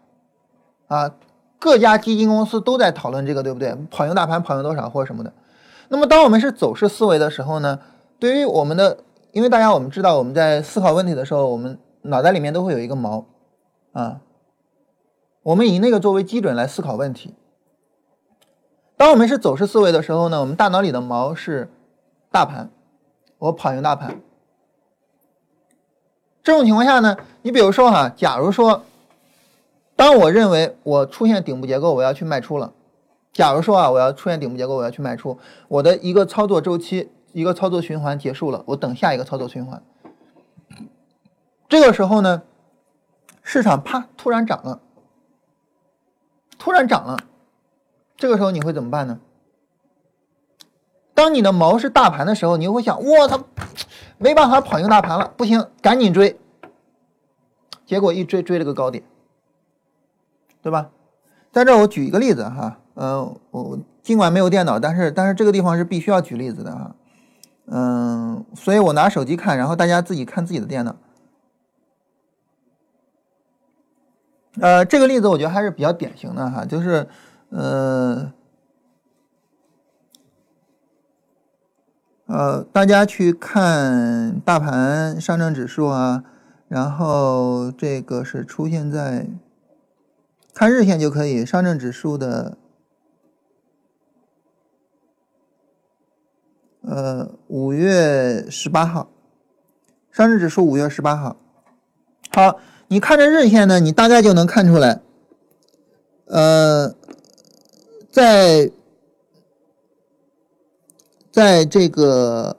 [0.87, 1.15] 啊，
[1.59, 3.77] 各家基金公司都在讨论这个，对不对？
[3.91, 5.33] 跑赢大盘，跑赢多少或者什么的。
[5.89, 7.79] 那么，当我们是走势思维的时候呢？
[8.19, 8.99] 对于我们的，
[9.33, 13.27] 因为大家我们知道，我们在思考问题的时候，我们脑袋里面都会有一个毛
[13.93, 14.21] 啊，
[15.43, 17.35] 我们以那个作为基准来思考问题。
[18.97, 21.69] 当我们是走势思维的时候呢，我们大脑里的毛是
[22.31, 22.71] 大盘，
[23.39, 24.21] 我跑赢大盘。
[26.43, 28.85] 这种情况下呢，你比如说哈，假如说，
[29.95, 32.73] 当我认为我出现顶部结构，我要去卖出了。
[33.33, 39.83] 假如说啊，我要出现顶部结构，我要去卖出，我的一个操作周期、一个操作循环结束了，我等下一个操作循环。
[41.69, 42.43] 这个时候呢，
[43.43, 44.81] 市场啪突然涨了，
[46.59, 47.19] 突然涨了，
[48.17, 49.21] 这个时候你会怎么办呢？
[51.15, 53.45] 当你的毛是大盘的时候，你就会想，我操，
[54.19, 56.39] 没办法跑赢大盘了，不行，赶紧追。
[57.85, 59.05] 结果一追追了个高点，
[60.63, 60.91] 对吧？
[61.51, 62.79] 在这我举一个例子哈。
[62.95, 66.95] 呃，我尽管没有电脑，但是但是这个地方是必须要举例子的哈，
[67.65, 70.95] 嗯，所以我拿手机看，然后大家自己看自己的电脑。
[74.61, 77.09] 呃，这个例子我觉得还是比较典型的哈，就是
[77.49, 78.31] 呃
[82.27, 86.25] 呃，大家去看大盘上证指数啊，
[86.69, 89.27] 然后这个是出现在
[90.55, 92.57] 看日线就可以，上证指数的。
[96.85, 99.09] 呃，五月十八号，
[100.11, 101.37] 上证指数五月十八号。
[102.35, 102.59] 好，
[102.89, 105.01] 你看着日线呢，你大概就能看出来。
[106.27, 106.93] 呃，
[108.11, 108.73] 在
[111.33, 112.57] 在这个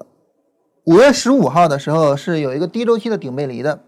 [0.84, 3.80] 五月十五号的时候，是有一个低周期的顶背离的。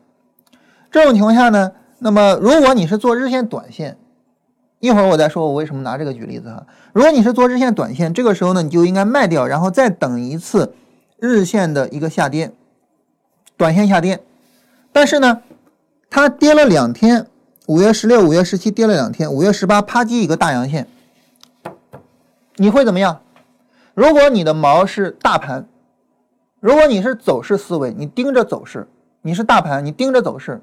[0.92, 3.98] 这种情况下呢，那么如果你是做日线短线。
[4.82, 6.68] 一会儿我再说，我为什么拿这个举例子哈。
[6.94, 10.76] 如果你是做日线短线，这个时候呢，你就应该卖掉，然后再等一次
[11.18, 12.52] 日线的一个下跌，
[13.58, 14.22] 短线下跌。
[14.92, 15.42] 但是呢，
[16.10, 17.26] 它跌了两天，
[17.66, 20.86] 五月十六、五月十七跌了两天，五月十八啪叽一个大阳线，
[22.58, 23.22] 你会怎么样？
[23.96, 25.68] 如果你的毛是大盘，
[26.60, 28.88] 如果你是走势思维，你盯着走势，
[29.24, 30.62] 你是大盘，你盯着走势，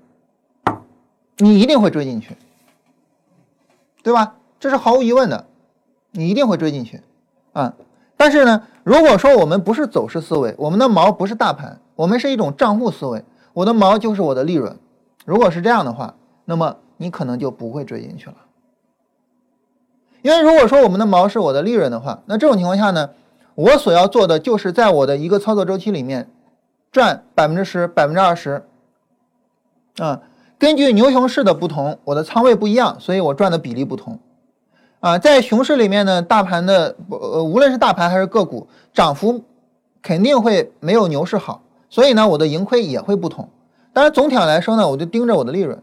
[1.39, 2.37] 你一定会追进去。
[4.05, 4.35] 对吧？
[4.59, 5.47] 这是毫无疑问的，
[6.11, 7.01] 你一定会追进去，
[7.53, 7.75] 啊！
[8.17, 14.77] 但是呢，如果说我们不是走势思维，我们的毛不是大盘，我们是一种账户思维，我的毛就是我的利润。
[15.25, 18.37] 如果是这样的话，那么你可能就不会追进去了。
[20.23, 23.11] 因为如果说我们的毛是我的利润的话，那这种情况下呢，
[23.55, 26.31] 我所要做的就是在我的一个操作周期里面
[26.91, 28.65] 赚百分之十、百分之二十，
[29.99, 30.21] 啊。
[30.59, 34.21] 根据牛熊市的不同，我的仓位不一样，所以我赚的比例不同。
[35.01, 39.43] 啊，在熊市里面呢，大盘的呃，无论是大盘还是个股，涨幅
[40.01, 43.49] 肯定会没有牛市好，所以呢，我的盈亏也会不同。
[43.93, 45.83] 当然，总体上来说呢，我就盯着我的利润。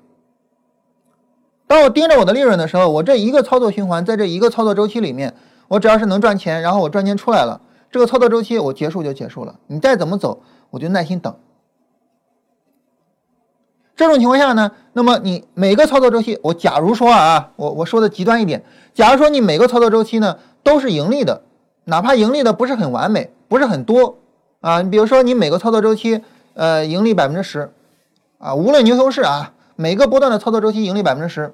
[1.67, 5.36] 当我盯着我的利润的时候，我这一个操作循环，在这一个操作周期里面，
[5.69, 9.55] 我只要是能赚钱，然后我赚钱出来了，这个操作周期我结束就结束了。
[9.67, 11.34] 你再怎么走，我就耐心等。
[13.95, 21.43] 这种情况下呢，那么你每个操作周期，我假如说啊，我我说的极端一点，假如说你每个操作周期呢都是盈利的，
[21.86, 24.17] 哪怕盈利的不是很完美，不是很多
[24.62, 27.71] 啊，你比如说你每个操作周期，呃，盈利百分之十，
[28.38, 31.53] 啊，无论牛熊市啊，每个波段的操作周期盈利百分之十，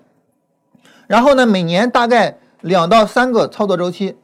[1.08, 4.18] 然后呢，每年大概两到三个操作周期，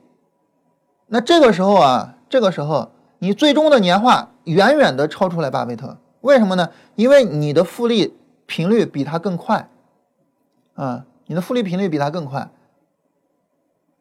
[1.05, 5.99] 那这个时候啊，这个时候你最终的年化远远的超出来巴菲特。
[6.21, 6.69] 为什么呢？
[6.95, 9.69] 因为你的复利频率比他更快，
[10.73, 12.49] 啊，你的复利频率比他更快。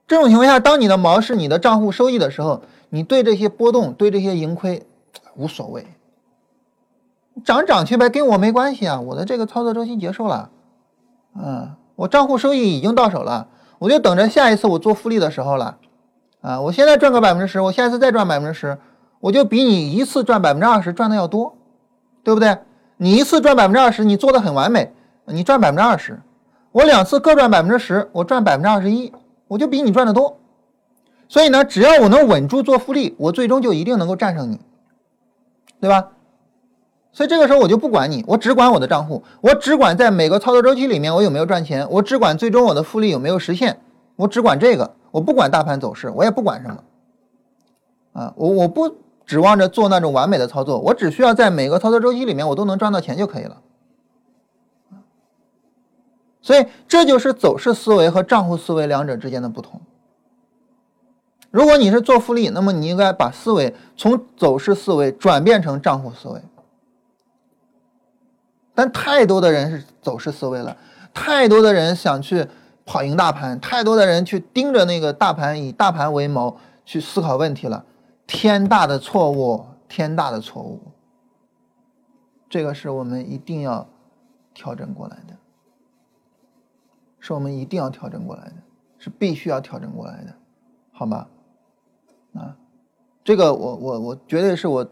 [0.06, 4.86] 这种情况下，当你的毛是你的账户收益的时候，你对这些波动、对这些盈亏
[5.36, 5.86] 无所谓，
[7.44, 8.98] 涨涨去呗，跟我没关系啊。
[9.02, 10.50] 我的这个操作周期结束了，
[11.34, 13.48] 啊，我账户收益已经到手了，
[13.80, 15.76] 我就等着下一次我做复利的时候了，
[16.40, 18.78] 啊，我现在赚个百分之十，我下一次再赚百分之十，
[19.18, 21.56] 我就比你一次赚百分之二十赚的要多。
[22.22, 22.54] 对不对？
[22.98, 24.92] 你一次赚百分之二十，你做的很完美，
[25.24, 26.16] 你赚百分之二十；
[26.70, 29.10] 我两次各赚百分之十，我赚百分之二十一，
[29.48, 30.38] 我就比你赚的多。
[31.26, 34.60] 所以呢，只要我能稳住做复利，我最终就一定能够战胜你，
[35.80, 36.08] 对吧？
[37.12, 43.80] 所以这个时候我就不管你，我只管我的账户，我只管在每个操作周期里面我有没有赚钱，我只管最终我的复利有没有实现，
[44.16, 46.82] 我只管这个，我不管大盘走势，我也不管什么，
[48.12, 48.96] 啊，我我不。
[49.26, 53.58] 指望着做那种完美的操作，我只需要在每个操作周期里面我都能赚到钱就可以了。
[56.42, 59.80] 所以这就是走势思维和账户思维两者之间的不同。
[61.52, 66.42] 如果你是做复利，那么你应该把思维从走势思维转变成账户思维。
[68.80, 70.74] 但太多的人是走势思维了，
[71.12, 72.46] 太多的人想去
[72.86, 76.56] 跑赢大盘，太多的人去盯着那个大盘，以大盘为谋
[76.86, 77.84] 去思考问题了。
[78.26, 80.80] 天大的错误，天大的错误。
[82.48, 83.86] 这个是我们一定要
[84.54, 85.36] 调整过来的，
[87.18, 88.54] 是我们一定要调整过来的，
[88.96, 90.34] 是必须要调整过来的。
[90.90, 91.28] 好吧？
[92.32, 92.56] 啊，
[93.22, 94.88] 这个我我我绝对是我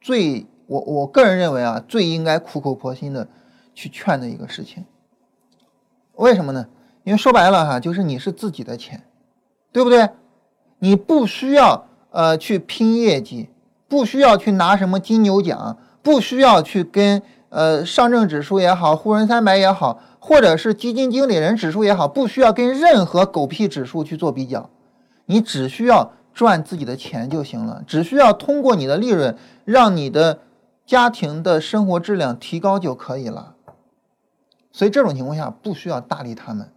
[0.00, 3.28] 最我我个人认为啊最应该苦口婆心的
[3.74, 4.84] 去劝的一个事情。
[6.14, 6.66] 为什么呢？
[7.04, 9.02] 因为说白了哈，就是你是自己的钱，
[9.72, 10.10] 对不对？
[10.78, 13.48] 你不需要呃去拼业绩，
[13.88, 24.70] 不需要去拿什么金牛奖，不需要去跟呃上证指数也好，沪深三百也好，或者是基金经理人指数也好，不需要跟任何狗屁指数去做比较，
[25.26, 30.38] 你只需要赚自己的钱就行了，只需要通过你的利润让你的
[30.92, 33.54] 家庭的生活质量提高就可以了。
[34.72, 36.70] 所以这种情况下不需要搭理他们。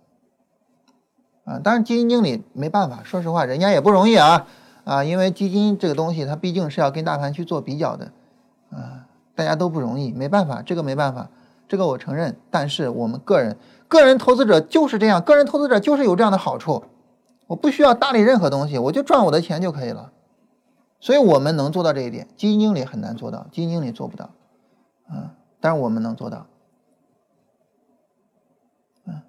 [1.43, 4.47] 啊，当然基金经理没办法，说实话，人家也不容易啊
[4.86, 8.13] 啊，因为基金这个东西，它毕竟是要跟大盘去做比较的，
[8.72, 9.03] 啊，
[9.36, 11.30] 大家都不容易，没办法，这个没办法，
[11.68, 12.38] 这个我承认。
[12.49, 13.57] 但是我们个人，
[13.89, 16.86] 个人投资者就是这样，个人投资者就是有这样的好处，
[17.47, 20.13] 我不需要搭理任何东西，我就赚我的钱就可以了。
[21.06, 24.32] 所以我们能做到这一点，基金经理很难做到，基金经理做不到，
[25.08, 26.47] 啊，但是我们能做到。
[29.06, 29.22] 嗯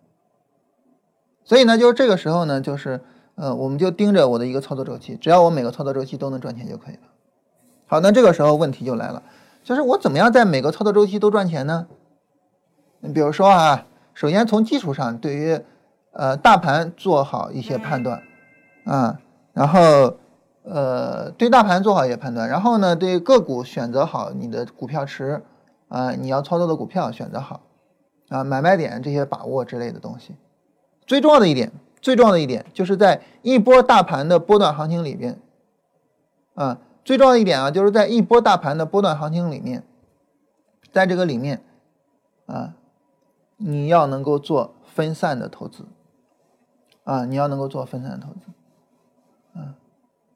[1.45, 3.03] 所以呢，就是这个时候呢，就是
[3.35, 7.03] 呃，我们就盯着我的一个操作周期，只要我每个操作周期都能赚钱就可以了。
[7.85, 9.22] 好，那这个时候问题就来了，
[9.62, 11.89] 就是我怎么样在每个操作周期都赚钱呢？
[13.01, 15.61] 你比如说啊，首先从技术上对于
[16.12, 18.22] 呃大盘做好一些判断
[18.87, 19.20] 啊，
[19.53, 20.16] 然后
[20.69, 25.43] 呃对大盘做好一些判断，然后呢对个股选择好你的股票池
[25.89, 27.61] 啊，你要操作的股票选择好
[28.29, 30.35] 啊，买卖点这些把握之类的东西。
[31.07, 35.41] 最重要的一点，最重要的一点，就是在一波大盘的波段行情里边，
[36.55, 39.85] 啊，最重要的一点啊，就是在一波大盘的波段行情里面，
[40.93, 41.62] 在这个里面，
[42.47, 42.75] 啊，
[43.59, 45.87] 你要能够做分散的投资，
[47.05, 48.41] 啊，你要能够做分散的投资，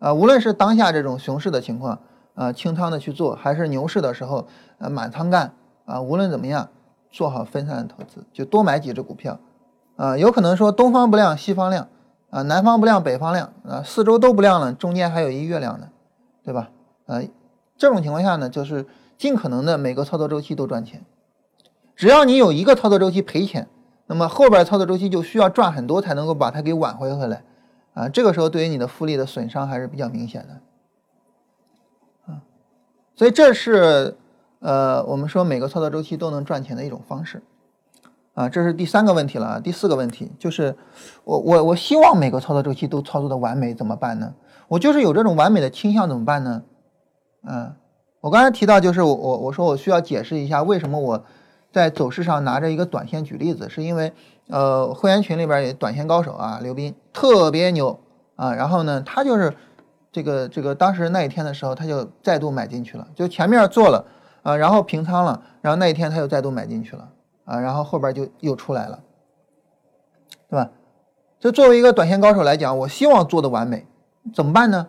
[0.01, 2.01] 啊，无论是当下这种熊市的情况，
[2.35, 4.49] 啊，清仓的去做，还是牛市的时候，
[4.79, 5.53] 啊，满仓干，
[5.85, 6.69] 啊，无论怎么样，
[7.11, 9.39] 做好分散的投资，就多买几只股票。
[9.97, 11.87] 啊，有可能说东方不亮西方亮，
[12.31, 15.89] 啊，南方不亮北方亮，啊，四周都不亮了，中间还有一月亮呢，
[16.43, 16.71] 对吧？
[17.07, 17.21] 啊，
[17.77, 18.87] 这种情况下呢，就是
[19.19, 21.05] 尽可能的每个操作周期都赚钱。
[21.95, 23.69] 只要你有一个操作周期赔钱，
[24.07, 27.45] 那么后边操作周期就需要赚很多才能够把它给挽回回来，
[28.01, 32.43] 啊，这个时候对于你的复利的损伤还是比较明显的，啊，
[33.15, 34.17] 所以这是
[34.61, 37.43] 呃我们说每个操作周期都能赚钱的一种方式。
[38.33, 39.61] 啊，这是第三个问题了。
[39.61, 40.75] 第四个问题就是，
[41.25, 44.33] 我我我希望每个操作周期都操作的完美，怎么办呢？
[44.69, 46.63] 我就是有这种完美的倾向，怎么办呢？
[47.43, 47.75] 嗯，
[48.21, 51.25] 我刚才提到，就是我我我说我需要解释一下，为什么我
[51.73, 54.13] 在走势上拿着一个短线举例子，是因为
[54.51, 58.01] 呃会员群里边有短线高手啊，刘斌特别牛
[58.37, 59.55] 啊，然后呢，他就是
[60.13, 64.05] 这个这个当时那一天的时候，他就再度买进去了，就前面做了
[64.43, 67.09] 啊，然后平仓了，然后那一天他又再度买进去了。
[67.47, 69.01] 啊，然后后边就又出来了，
[70.49, 70.71] 对吧？
[71.41, 73.89] 就作为一个短线高手来讲，我希望做的完美，
[74.33, 74.87] 怎么办呢？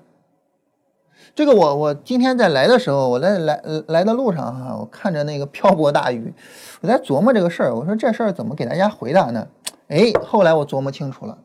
[1.33, 6.33] 这个我我今天在来的时候，我在来来的路上哈，我看着那个漂泊大雨，
[6.81, 7.75] 我在琢磨这个事儿。
[7.75, 9.47] 我说这事儿怎么给大家回答呢？
[9.87, 11.37] 哎，后来我琢磨清楚了，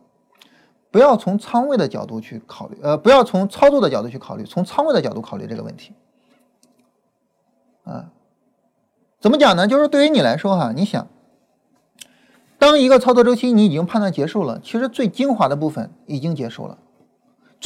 [0.91, 5.93] 不要从仓位的角度去考虑，呃，不要从操作的角度去考虑，从仓位的角度考虑这个问题，
[7.84, 8.11] 啊。
[9.18, 9.66] 怎么讲呢？
[9.66, 11.09] 就是对于你来说哈，你想，
[12.59, 16.78] 当一个操作周期你已经判断结束了，其实最精华的部分已经结束了，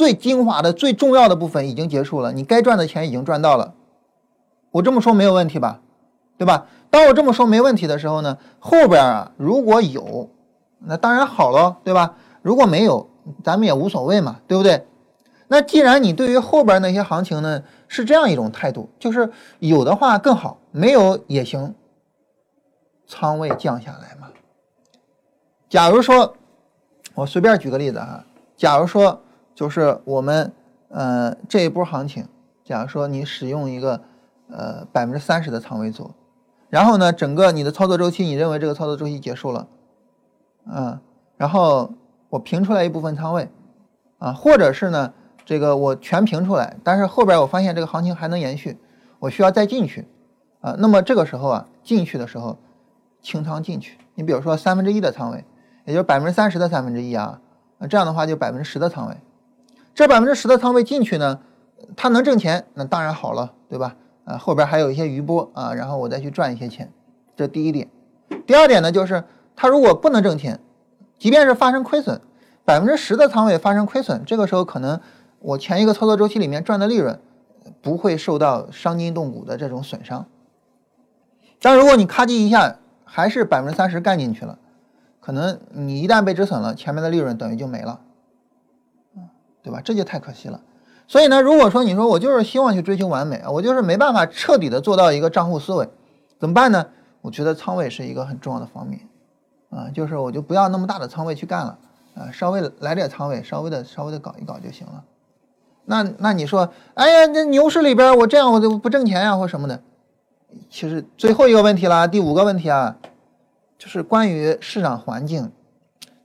[0.01, 3.75] 最精华的、最重要的部分已经结束了，你该赚的钱已经赚到了。
[4.71, 5.79] 我这么说没有问题吧？
[6.39, 6.65] 对吧？
[6.89, 10.31] 当我这么说没问题的时候呢，后边啊如果有，
[10.79, 12.15] 那当然好了，对吧？
[12.41, 13.11] 如果没有，
[13.43, 14.87] 咱们也无所谓嘛，对不对？
[15.49, 21.75] 那既然你对于后边那些行情呢是这样一种态度，就是有的话更好，没有也行，
[23.05, 24.29] 仓位降下来嘛。
[25.69, 26.35] 假如说，
[27.13, 28.25] 我随便举个例子哈，
[28.57, 29.21] 假如说
[29.61, 30.51] 就是我们
[30.89, 32.27] 呃这一波行情，
[32.63, 34.01] 假如说你使用一个
[34.49, 36.15] 呃百分之三十的仓位做，
[36.67, 39.67] 然后呢整个你的操作周期，你认为这个操作周期结束了，
[40.65, 40.99] 嗯，
[41.37, 41.93] 然后
[42.29, 43.51] 我平出来一部分仓位，
[44.17, 45.13] 啊，或者是呢。
[45.43, 48.77] 这个我全平出来，但是后边我发现这个行情还能延续，
[49.19, 50.07] 我需要再进去，
[50.61, 52.57] 啊，那么这个时候啊，进去的时候
[53.21, 53.97] 清仓进去。
[54.13, 55.43] 你比如说三分之一的仓位，
[55.85, 57.41] 也就是百分之三十的三分之一啊，
[57.79, 59.17] 那这样的话就百分之十的仓位。
[59.93, 61.39] 这百分之十的仓位进去呢，
[61.95, 63.95] 它能挣钱，那当然好了，对吧？
[64.25, 66.91] 啊，后边还有一些余波啊，然后我再去赚一些钱，
[67.35, 67.89] 这第一点。
[68.45, 69.23] 第二点呢，就是
[69.55, 70.59] 它如果不能挣钱，
[71.17, 72.21] 即便是发生亏损。
[72.63, 75.01] 百分之十的仓位发生亏损，这个时候可能
[75.39, 77.19] 我前一个操作周期里面赚的利润
[77.81, 80.27] 不会受到伤筋动骨的这种损伤。
[81.59, 84.59] 但如果你咔叽一下还是百分之三十干进去了，
[85.19, 87.99] 可能你一旦被止损了，前面的利润等于就没了，
[89.63, 89.81] 对吧？
[89.83, 90.61] 这就太可惜了。
[91.07, 95.89] 所以呢，如果说你说我就是希望去追求完美，我就是没办法彻底的做到一个账户思维，
[96.39, 96.87] 怎么办呢？
[97.21, 99.01] 我觉得仓位是一个很重要的方面，
[99.69, 101.77] 啊，就是我就不要那么大的仓位去干了，
[102.15, 105.03] 啊，稍微来点仓位，稍微的稍微的搞一搞就行了。
[105.85, 109.81] 那那你说，哎呀，这牛市里边我这样我就不挣钱呀，或什么的。
[110.69, 112.97] 其实最后一个问题啦，第五个问题啊，
[113.77, 115.51] 就是关于市场环境。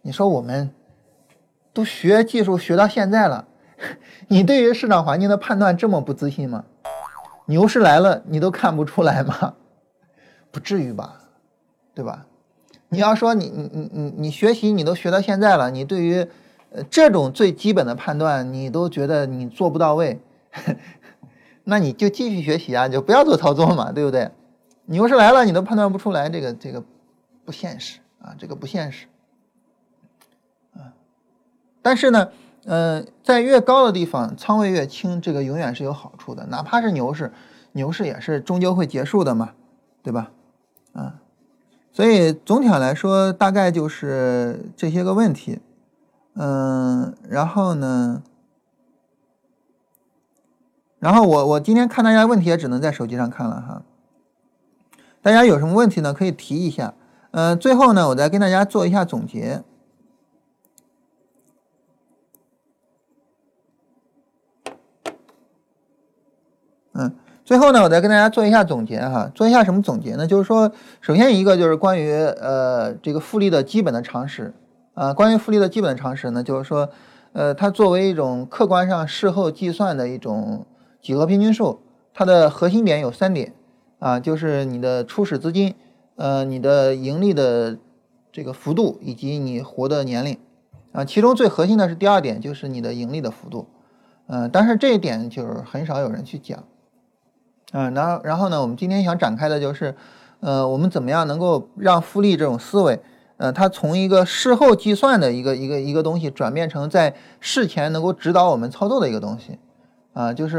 [0.02, 0.70] 你说我们
[1.76, 3.46] 都学技术学到现在了。
[4.28, 6.64] 你对于市场环境的判断这么不自信吗？
[7.44, 9.52] 牛市来了你都看不出来吗？
[10.50, 11.20] 不至于吧，
[11.94, 12.24] 对吧？
[12.88, 16.26] 你要说你你你你你学习你都学到现在了，你对于
[16.70, 20.18] 呃这种最基本的判断你都觉得你做不到位，
[21.64, 24.30] 那你就继续学习啊，就不要做操作嘛，对不对？
[24.86, 26.82] 牛市来了你都判断不出来，这个这个
[27.44, 29.06] 不现实啊，这个不现实。
[31.86, 32.28] 但是呢。
[32.68, 36.44] 呃，在越高的地方，仓位越轻，这个永远是有好处的。
[36.46, 37.32] 哪怕是牛市，
[37.70, 39.50] 牛市也是终究会结束的嘛，
[40.02, 40.32] 对吧？
[40.92, 41.14] 啊，
[41.92, 45.60] 所以总体上来说，大概就是这些个问题。
[46.34, 48.24] 嗯，然后呢，
[50.98, 53.82] 然后我我今天看大家问题也只能在手机上看了哈。
[55.22, 56.12] 大家有什么问题呢？
[56.12, 56.94] 可以提一下。
[57.30, 59.62] 嗯，最后呢，我再跟大家做一下总结。
[66.98, 67.12] 嗯，
[67.44, 70.26] 最后呢，我再跟大家做一下总结哈，做一下什么总结呢？
[70.26, 70.72] 就是说，
[71.02, 74.54] 首先一个就是关于呃这个复利的基本的常识
[74.94, 76.88] 啊，关于复利的基本常识呢，就是说，
[77.34, 80.64] 呃，它作为一种客观上事后计算的一种
[81.02, 81.80] 几何平均数，
[82.14, 83.52] 它的核心点有三点
[83.98, 85.74] 啊，就是你的初始资金，
[86.16, 87.76] 呃，你的盈利的
[88.32, 90.38] 这个幅度以及你活的年龄
[90.92, 93.68] 啊，其中最核心的是第二点，就是你的盈利的幅度，
[94.28, 96.64] 嗯，但是这一点就是很少有人去讲。
[97.72, 99.94] 嗯，然后然后呢，我们今天想展开的就是，
[100.40, 103.00] 呃，我们怎么样能够让复利这种思维，
[103.38, 109.58] 呃，它从一个事后计算的一个一个一个东西，转变成在事前能够指导我们操作的一个东西，
[110.12, 110.58] 啊，就是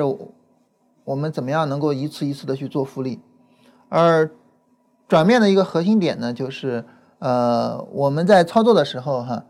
[1.06, 3.22] 我们怎么样能够一次一次的去做复利，
[3.88, 4.30] 而
[5.08, 6.84] 转变的一个核心点呢，就是
[7.20, 9.46] 呃，我们在操作的时候哈，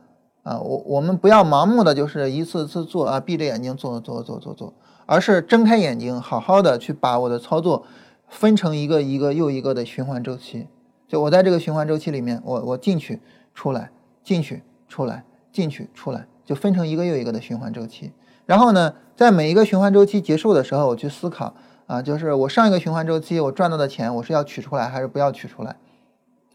[0.48, 4.74] 啊，我我们不要盲目的就是一次次做啊，闭着眼睛做做做做做。
[5.06, 7.86] 而是睁开眼睛，好好的去把我的操作
[8.28, 10.68] 分成一个一个又一个的循环周期。
[11.08, 13.22] 就我在这个循环周期里面，我我进去
[13.54, 13.90] 出来，
[14.24, 18.12] 进去出来，进去出来，就分成一个又一个的循环周期。
[18.46, 21.54] 然后呢，在每一个循环周期结束的时候，我去思考
[21.86, 25.78] 啊，就是我上一个循环周期我赚到的钱，我是要取出来还是不要取出来？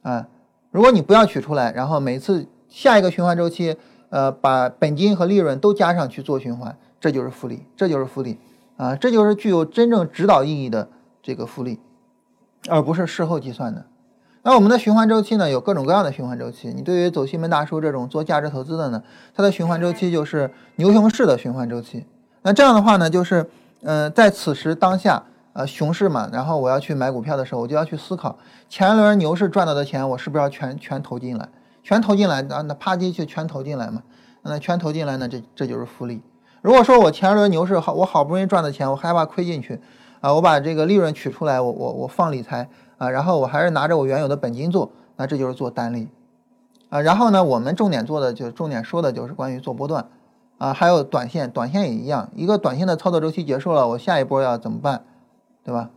[0.02, 0.28] 啊，
[0.70, 3.76] 如果你不要取出来，然后每次下一个循环周期，
[4.08, 6.74] 呃，把本金和利润都加上去做循环。
[6.98, 8.38] 这就是复利，这就是复利
[8.76, 8.94] 啊！
[8.94, 10.88] 这就是具有真正指导意义的
[11.20, 11.80] 这个复利，
[12.68, 13.84] 而不是事后计算的。
[14.44, 15.50] 那我们的循环周期呢？
[15.50, 16.68] 有各种各样的循环周期。
[16.68, 19.02] 你对于走西门大叔这种做价值投资的呢，
[19.34, 22.06] 它的循环周期就是牛熊市的循环周期。
[22.42, 23.44] 那这样的话呢，就是
[23.82, 31.48] 呃，在此时当下，呃，熊市嘛，然后我要去买股票的时候，我就要去思考，前轮牛市赚到的钱，我是不是要全全投进来？
[31.82, 34.02] 全投进来，那那啪叽就全投进来嘛？
[34.42, 35.28] 那全投进来呢？
[35.28, 36.22] 这这就是复利。
[36.62, 39.80] 如果说我前一轮牛市好，我好不容易赚的钱，我害怕亏进去，
[40.20, 42.68] 啊，我把这个利润取出来，我我我放理财
[42.98, 46.08] 啊，然后我还是拿着我原有的本金做，那这就是做单利，
[46.88, 50.08] 啊，然后呢，我们重点做的就重点说的就是关于做波段，
[50.58, 55.04] 啊，还有短线，短线也一样，一个短线的操作周期结束了，我下一波要怎么办，
[55.64, 55.90] 对吧？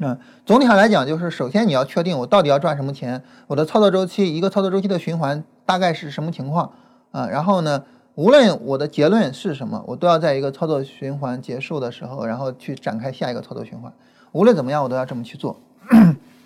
[0.00, 6.72] 嗯，总体上来讲，就是首先你要确定我到底要赚什么钱，我的操作周期，一个操作周期的循环大概是什么情况
[7.12, 7.84] 啊，然后呢？
[8.16, 13.92] 无论我的结论是什么，我都要在一个操作循环结束的时候，然后去展开下一个操作循环。
[14.32, 15.60] 无论怎么样，我都要这么去做。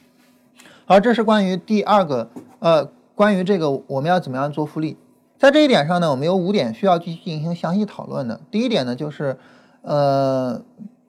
[0.84, 2.28] 好，这是关于第二个，
[2.58, 2.84] 呃，
[3.14, 4.96] 关于这个我们要怎么样做复利。
[5.38, 8.40] 在这一点上呢，我们有五点需要去进行详细讨论的。
[8.50, 9.38] 第一点呢，就是，
[9.82, 10.60] 呃，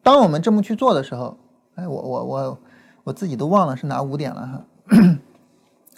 [0.03, 1.39] 当我们这么去做的时候，
[1.75, 2.59] 哎，我我我
[3.03, 5.17] 我自己都忘了是哪五点了哈。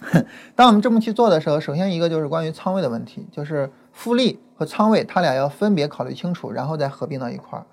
[0.56, 4.40] 当我们这么去做的时候，首先一个就是关于仓位的问题，就是复利。
[4.56, 7.66] 和仓位，它俩要分别考虑清楚，然后再合并到一块儿。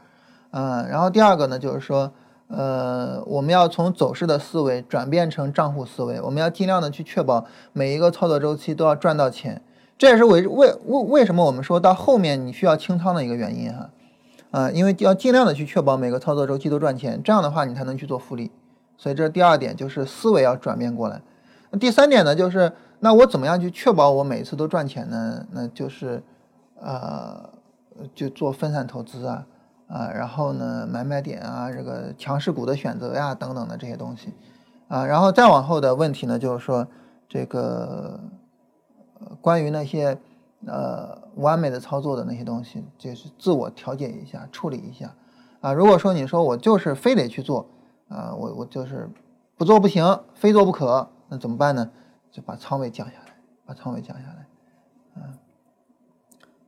[0.53, 2.11] 嗯，然后第二个呢，就是说，
[2.48, 7.44] 呃，我们要从走势的思维转变成账户思维，我们要尽量的去确保
[7.74, 9.61] 每一个操作周期都要赚到钱。
[9.98, 13.90] 这也是为为为为什么我们说到后面你需要清仓的一个原因哈，
[14.51, 18.51] 啊因为要尽量的去确保每个操作周期都赚钱，这样的话你才能去做复利。
[18.96, 21.22] 所以这是第二点，就是思维要转变过来。
[21.70, 25.46] 那第三点呢，就是那我怎么样去确保我每次都赚钱呢？
[25.53, 26.22] 那就是
[26.80, 27.51] 呃，
[28.14, 29.46] 就做分散投资啊，
[29.88, 34.34] 啊，然后呢买买点啊，这个强势股的选择呀等等的这些东西
[34.88, 36.86] 啊，然后再往后的问题呢，就是说
[37.28, 38.20] 这个。
[39.42, 40.18] 关于那些
[40.66, 45.14] 呃完美的操作的那些东西，就是自我调节一下，处理一下
[45.61, 45.72] 啊。
[45.72, 47.68] 如果说你说我就是非得去做
[48.08, 49.11] 啊，我我就是
[49.56, 51.90] 不做不行，非做不可，那怎么办呢？
[52.30, 53.34] 就把仓位降下来，
[53.66, 54.46] 把仓位降下来。
[55.16, 55.22] 嗯，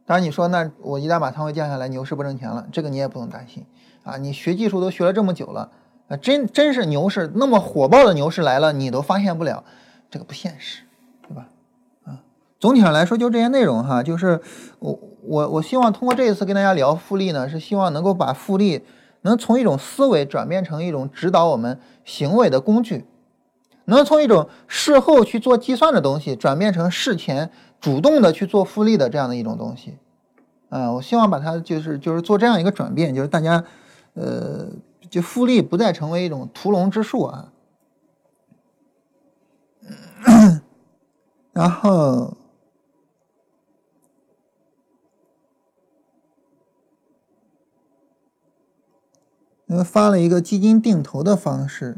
[0.05, 3.65] 当然你说那我一旦把仓位降下来，牛市不挣钱了，这个你也不用担心
[4.03, 4.17] 啊。
[4.17, 5.71] 你学技术都学了这么久了
[6.09, 9.63] 啊，真真是牛市那么火爆的牛市来了，你都发现不了，
[10.11, 10.85] 这个不现实。
[12.63, 14.41] 总体上来说，就这些内容哈，就是
[14.79, 18.85] 我我我希望通过这一次跟大家聊复利呢，是希望能够把复利
[19.23, 23.05] 能从一种思维转变成一种指导我们行为的工具，
[23.87, 27.51] 能从一种事后去做计算的东西转变成事前
[27.81, 29.99] 主动的去做复利的这样的一种东西，
[30.69, 33.65] 啊，我希望把它就是就是做这样一个转变，就是大家
[34.15, 34.69] 呃，
[35.11, 37.53] 就复利不再成为一种屠龙之术啊，
[41.53, 42.37] 然后。
[49.73, 51.97] 因为发了一个基金定投的方式，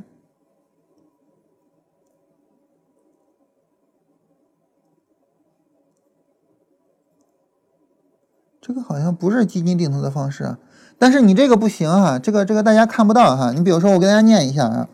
[8.60, 10.58] 这个好像不是基金定投的方式啊。
[10.98, 13.50] 但是你这个不行啊，这个这个大家看不到哈。
[13.52, 14.88] 你比如说，我给大家念一下啊：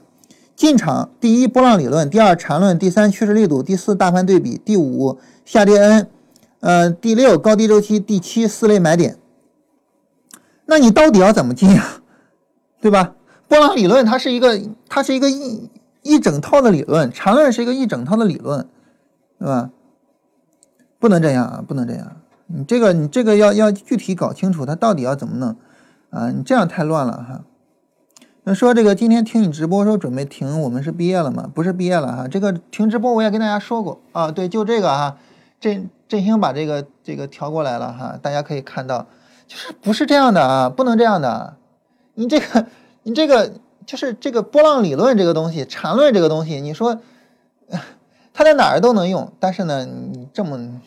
[0.57, 6.11] 进场，第一波浪理论，第二缠论，第三趋势力度，第四大盘对比，第五下跌 N，
[6.61, 9.19] 呃，第六高低周期，第七四类买点。
[10.65, 12.00] 那你到底要怎么进啊？
[12.81, 13.15] 对吧？
[13.49, 15.69] 波浪理论它是一个，它是一个一
[16.03, 18.67] 一整套的理论，缠论是一个一整套的理论，
[19.39, 19.71] 对吧？
[20.99, 22.17] 不能这样啊，不能这样。
[22.47, 25.57] 你这个你这个要要具体搞清楚，它到底要怎么弄
[26.11, 26.31] 啊？
[26.31, 27.45] 你这样太乱了哈。
[28.45, 31.51] 那说这个今天听你直播说准备停，我们是毕业了吗？
[31.55, 32.29] 不是毕业了哈。
[32.29, 35.17] 这个停直播我也跟大家说过啊，对，就这个哈。
[35.61, 39.07] 振振兴把这个这个调过来了哈，大家可以看到，
[39.47, 41.57] 就是不是这样的啊，不能这样的。
[42.15, 42.67] 你这个，
[43.03, 43.53] 你这个
[43.87, 47.01] 就是这个波浪理论这个东西，缠论这个东西，你说
[48.33, 50.81] 它在哪儿都能用，但是呢，你这么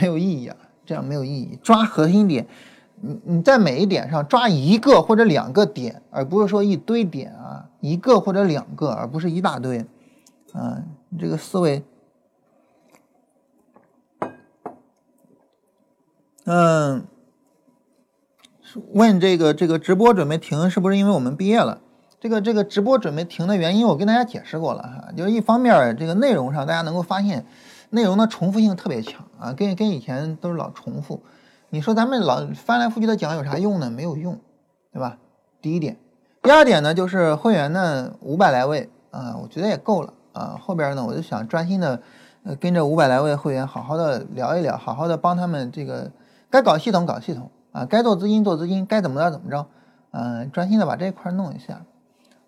[0.00, 0.56] 没有意义啊，
[0.86, 1.58] 这样没有意义。
[1.62, 2.46] 抓核心点，
[3.00, 9.84] 你你在每一点上抓一个或者两个点，而不是说一堆点啊，一个或者两个，而不是一大堆
[10.52, 11.82] 啊，你这个思维，
[16.44, 17.06] 嗯。
[18.92, 21.80] 问这个这个直播准备停是不是因为我们毕业了？
[22.20, 27.44] 这个这个直播准备停的原因我跟大家解释过了哈，就是一方面这个内容上大家能够发现
[27.90, 31.20] 内容的重复性特别强啊，跟跟以前都是老重复。
[31.70, 33.90] 你说咱们老翻来覆去的讲有啥用呢？
[33.90, 34.38] 没有用，
[34.92, 35.18] 对吧？
[35.60, 35.96] 第一点，
[36.42, 40.56] 第二点呢就是会员呢五百来位啊，我觉得也够了啊。
[40.60, 42.00] 后边呢我就想专心的
[42.60, 46.12] 跟着五百来位会员好好的聊一聊，好好的帮他们这个
[46.48, 47.50] 该搞系统搞系统。
[47.72, 49.66] 啊，该做资金做资金，该怎么着怎么着，
[50.12, 51.82] 嗯，专心的把这一块弄一下，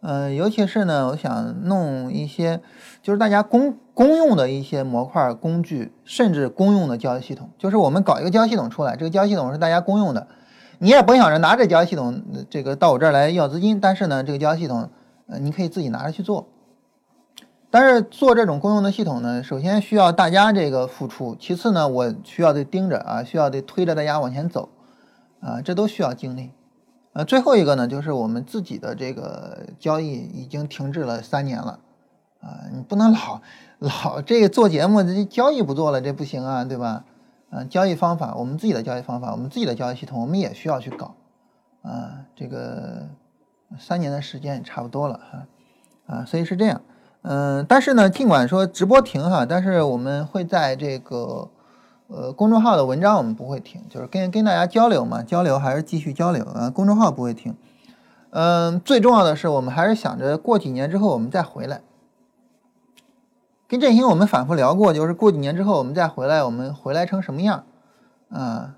[0.03, 2.61] 嗯，尤其是呢，我想弄一些
[3.03, 10.29] 就是大家公公用的一些模块工具，甚至公用的交易系统，就是我们搞一个交易系统出来，这个交易系统是大家公用的，
[10.79, 14.91] 你也甭想着拿着交易系统这个到我这儿来要资金，但是呢，这个交易系统，
[15.27, 16.49] 呃，你可以自己拿着去做。
[17.71, 24.69] 但是做这种公用的系统呢，首先需要大家这个付出，其次呢，我需要得盯着啊，需要得推着大家往前走。
[25.45, 26.53] 啊，这都需要精力。
[27.13, 31.81] 呃，最后一个呢，就是我们自己的这个交易已经停滞了三年了。
[32.41, 33.43] 啊，你不能老
[33.79, 37.05] 老这个做节目，这交易不做了，这不行啊，对吧？
[37.51, 41.15] 嗯，交易方法，我们自己的交易方法，我们自己的交易系统，我们也需要去搞。
[41.83, 43.07] 啊，这个
[43.79, 45.47] 三年的时间也差不多了哈。
[46.07, 46.81] 啊，所以是这样。
[47.21, 51.51] 嗯，但是呢，尽管说直播停哈，但是我们会在这个。
[52.07, 56.69] 呃，公众号的文章我们不会停，就是跟跟大家交流嘛，交流还是继续交流啊。
[56.69, 57.57] 公众号不会停，
[58.31, 61.81] 嗯，最重要的是我们还是想着过几年之后我们再回来。
[63.67, 67.65] 跟振兴我们反复聊过，就是过几年之后我们再回来，我们回来成什么样
[68.29, 68.77] 啊？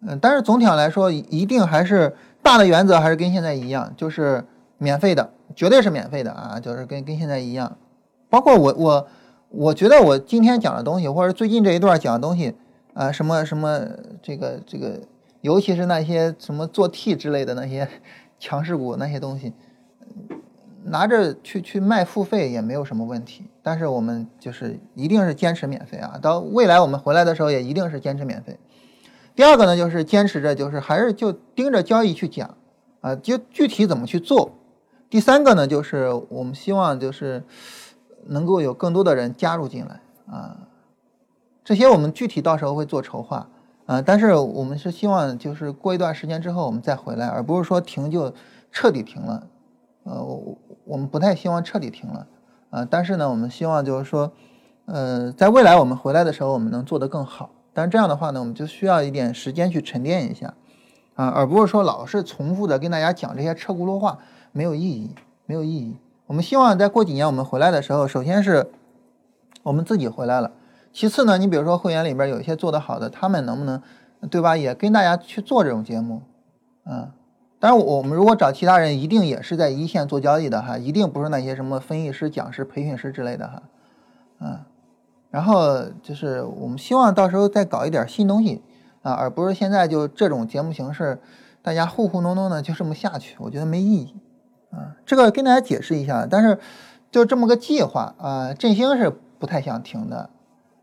[0.00, 4.46] 嗯，但是总体上来说，一定还是大的原则还是跟现在一样，就是
[4.78, 7.76] 免费的，绝对是免费的啊，就是跟跟现在一样。
[8.30, 9.08] 包括我我。
[9.50, 12.54] 我觉得我今天讲的东西，或者最近这一段讲的东西，
[12.94, 13.84] 啊，什么什么
[14.22, 15.00] 这个这个，
[15.40, 17.88] 尤其是那些什么做 T 之类的那些
[18.38, 19.52] 强势股那些东西，
[20.84, 23.46] 拿着去去卖付费也没有什么问题。
[23.60, 28.56] 但是我们就是一定是坚持免费啊，到未来我们回来的时候也一定是坚持免费。
[29.34, 32.56] 第二个呢，就是坚持着，就是还是就盯着交易去讲
[33.00, 34.52] 啊，就具体怎么去做。
[35.08, 37.42] 第三个呢，就是我们希望就是
[38.26, 40.56] 能够有更多的人加入进来啊，
[41.64, 43.48] 这些我们具体到时候会做筹划
[43.86, 48.32] 啊，但是我们是希望就是过一段时间之后我们再回来，而不是说停就
[48.70, 49.46] 彻底停了，
[50.04, 52.26] 呃，我我们不太希望彻底停了
[52.70, 54.32] 啊，但是呢，我们希望就是说，
[54.86, 60.54] 呃，在未来我们回来的时候，我们能做得更好，但是这样的话呢，我们就需要一点时间去沉淀一下
[61.14, 64.18] 啊，而不是说老是重复的跟大家讲这些车轱辘话。
[64.52, 65.14] 没有意义，
[65.46, 65.96] 没有意义。
[66.30, 68.70] 我们希望在过几年我们回来的时候，首先是
[69.64, 70.52] 我们自己回来了，
[70.92, 73.82] 其次呢，你比如说会员里边有一些做得好的，他们能不能，
[74.30, 74.56] 对吧？
[74.56, 76.22] 也跟大家去做这种节目，
[76.84, 77.10] 嗯。
[77.58, 83.62] 当然，我们如果找其他人，一定也是在一线做交易的哈，一定不是那些什么分析师、讲师、培训师之类的哈，
[84.38, 84.58] 嗯。
[85.32, 88.62] 然后就是我们希望到时候再搞一点新东西
[89.02, 91.18] 啊，而不是现在就这种节目形式，
[91.60, 94.14] 大家糊糊弄弄的就这么下去，我觉得没意义。
[94.70, 96.58] 啊，这个跟大家解释一下，但是
[97.10, 100.30] 就这么个计划啊，振兴是不太想停的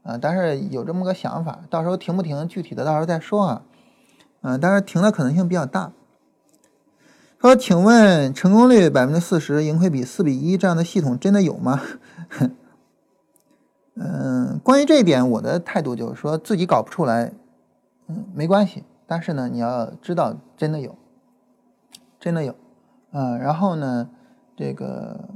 [0.03, 3.61] 啊，但是有这么个想法，到时候停不停，具体的到时候再说啊，
[4.41, 5.91] 嗯，但是停的可能性比较大。
[7.39, 11.81] 说，请问成功率百分之四十，盈亏比四比一这样的系统真的有吗？
[13.95, 17.31] 嗯，关于这一点，我的态度就是说自己搞不出来，
[18.07, 20.95] 嗯，没关系，但是呢，你要知道真的有，
[22.19, 22.55] 真的有。
[23.19, 24.07] 嗯，然后呢，
[24.55, 25.27] 这个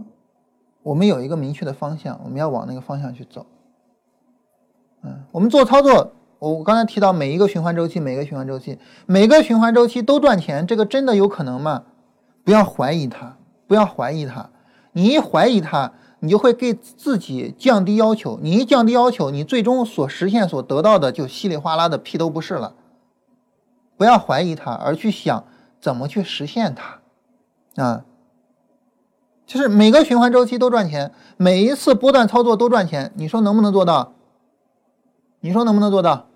[0.84, 3.48] 我们有一个明确的方向，我们要往那个方向去走。
[5.02, 8.78] 嗯，我们做操作，我刚才提到每一个循环周期，每个循环周期，
[9.08, 11.86] 每个循环周期都赚钱，这个真的有可能吗？
[12.44, 14.52] 不要怀疑它，不要怀疑它。
[14.92, 18.38] 你一怀疑它，你就会给自己降低要求。
[18.44, 22.76] 你一降低要求，你最终所实现、所得到的就稀里哗啦的屁都不是了。
[23.98, 25.44] 不要怀疑它，而去想
[25.80, 27.01] 怎么去实现它。
[27.76, 28.04] 啊，
[29.46, 34.14] 就是每个循环周期都赚钱，每一次波段操作都赚钱，你说能不能做到？
[35.40, 36.28] 你说能不能做到？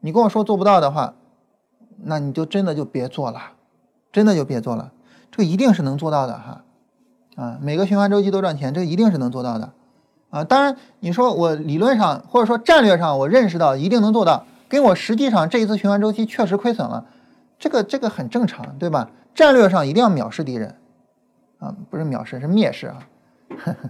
[0.00, 1.14] 你跟我说做不到的话，
[2.04, 3.40] 那你就真的就别做了，
[4.10, 4.92] 真的就别做了。
[5.30, 6.64] 这个一定是能做到的哈，
[7.36, 9.72] 啊，每个循环周期都赚钱，这一定是能做到的，
[10.30, 17.06] 啊，当然你说我理论上或者说战略上我认识到一定能做到，跟我实际上这一次循环周期确实亏损了，
[17.58, 19.10] 这个这个很正常，对吧？
[19.34, 20.76] 战略上一定要藐视敌人，
[21.58, 22.98] 啊，不是藐视，是蔑视啊！
[23.58, 23.72] 呵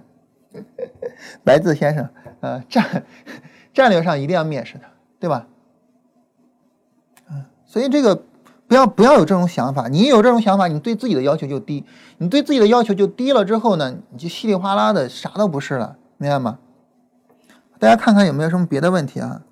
[0.54, 0.60] 呵
[1.42, 2.08] 白字先生，
[2.40, 3.04] 呃，战
[3.72, 4.88] 战略上一定要蔑视他，
[5.18, 5.46] 对吧？
[7.30, 8.22] 嗯，所以这个
[8.66, 11.84] 不要不要有这种想法，你有这种想法，你对自己的要求就低，
[12.18, 16.58] 你对自己的要求就低了之后呢，你就稀里哗啦的啥都不是了，明白吗？
[17.78, 19.42] 大家看看有没有什么别的问题啊？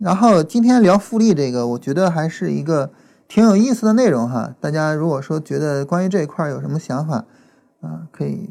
[0.00, 2.90] 然后今天聊复利这个，我觉得还是一个
[3.28, 4.54] 挺有意思的内容哈。
[4.58, 7.26] 大家如果说觉得关于这一块有什么想法
[7.82, 8.48] 啊，可以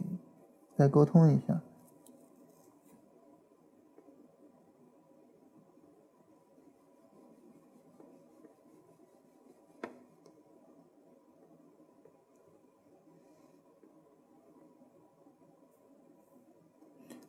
[0.77, 1.59] 再沟通一下。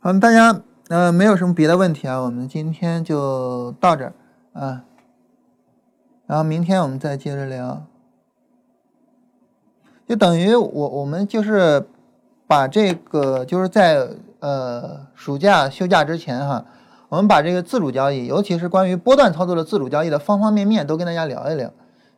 [0.01, 0.63] 好，大家。
[0.93, 4.13] 那，没有什么别的问题啊，我们今天就到这儿
[4.53, 4.83] 啊，
[6.27, 7.85] 然后明天我们再接着聊，
[10.09, 11.87] 就等于我我们就是
[12.49, 14.09] 把这个就是在
[14.41, 16.67] 呃暑假休假之前哈，
[17.09, 21.71] 我们把这个自主交易，尤其是关于波段操作的自主交易的方方面面都跟大家聊一聊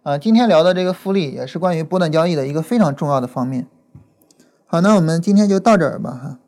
[0.02, 3.66] 啊，今天聊的这个复利也是关于波段交易的一个非常重要的方面。
[4.64, 6.38] 好，那我们今天就到这儿吧哈。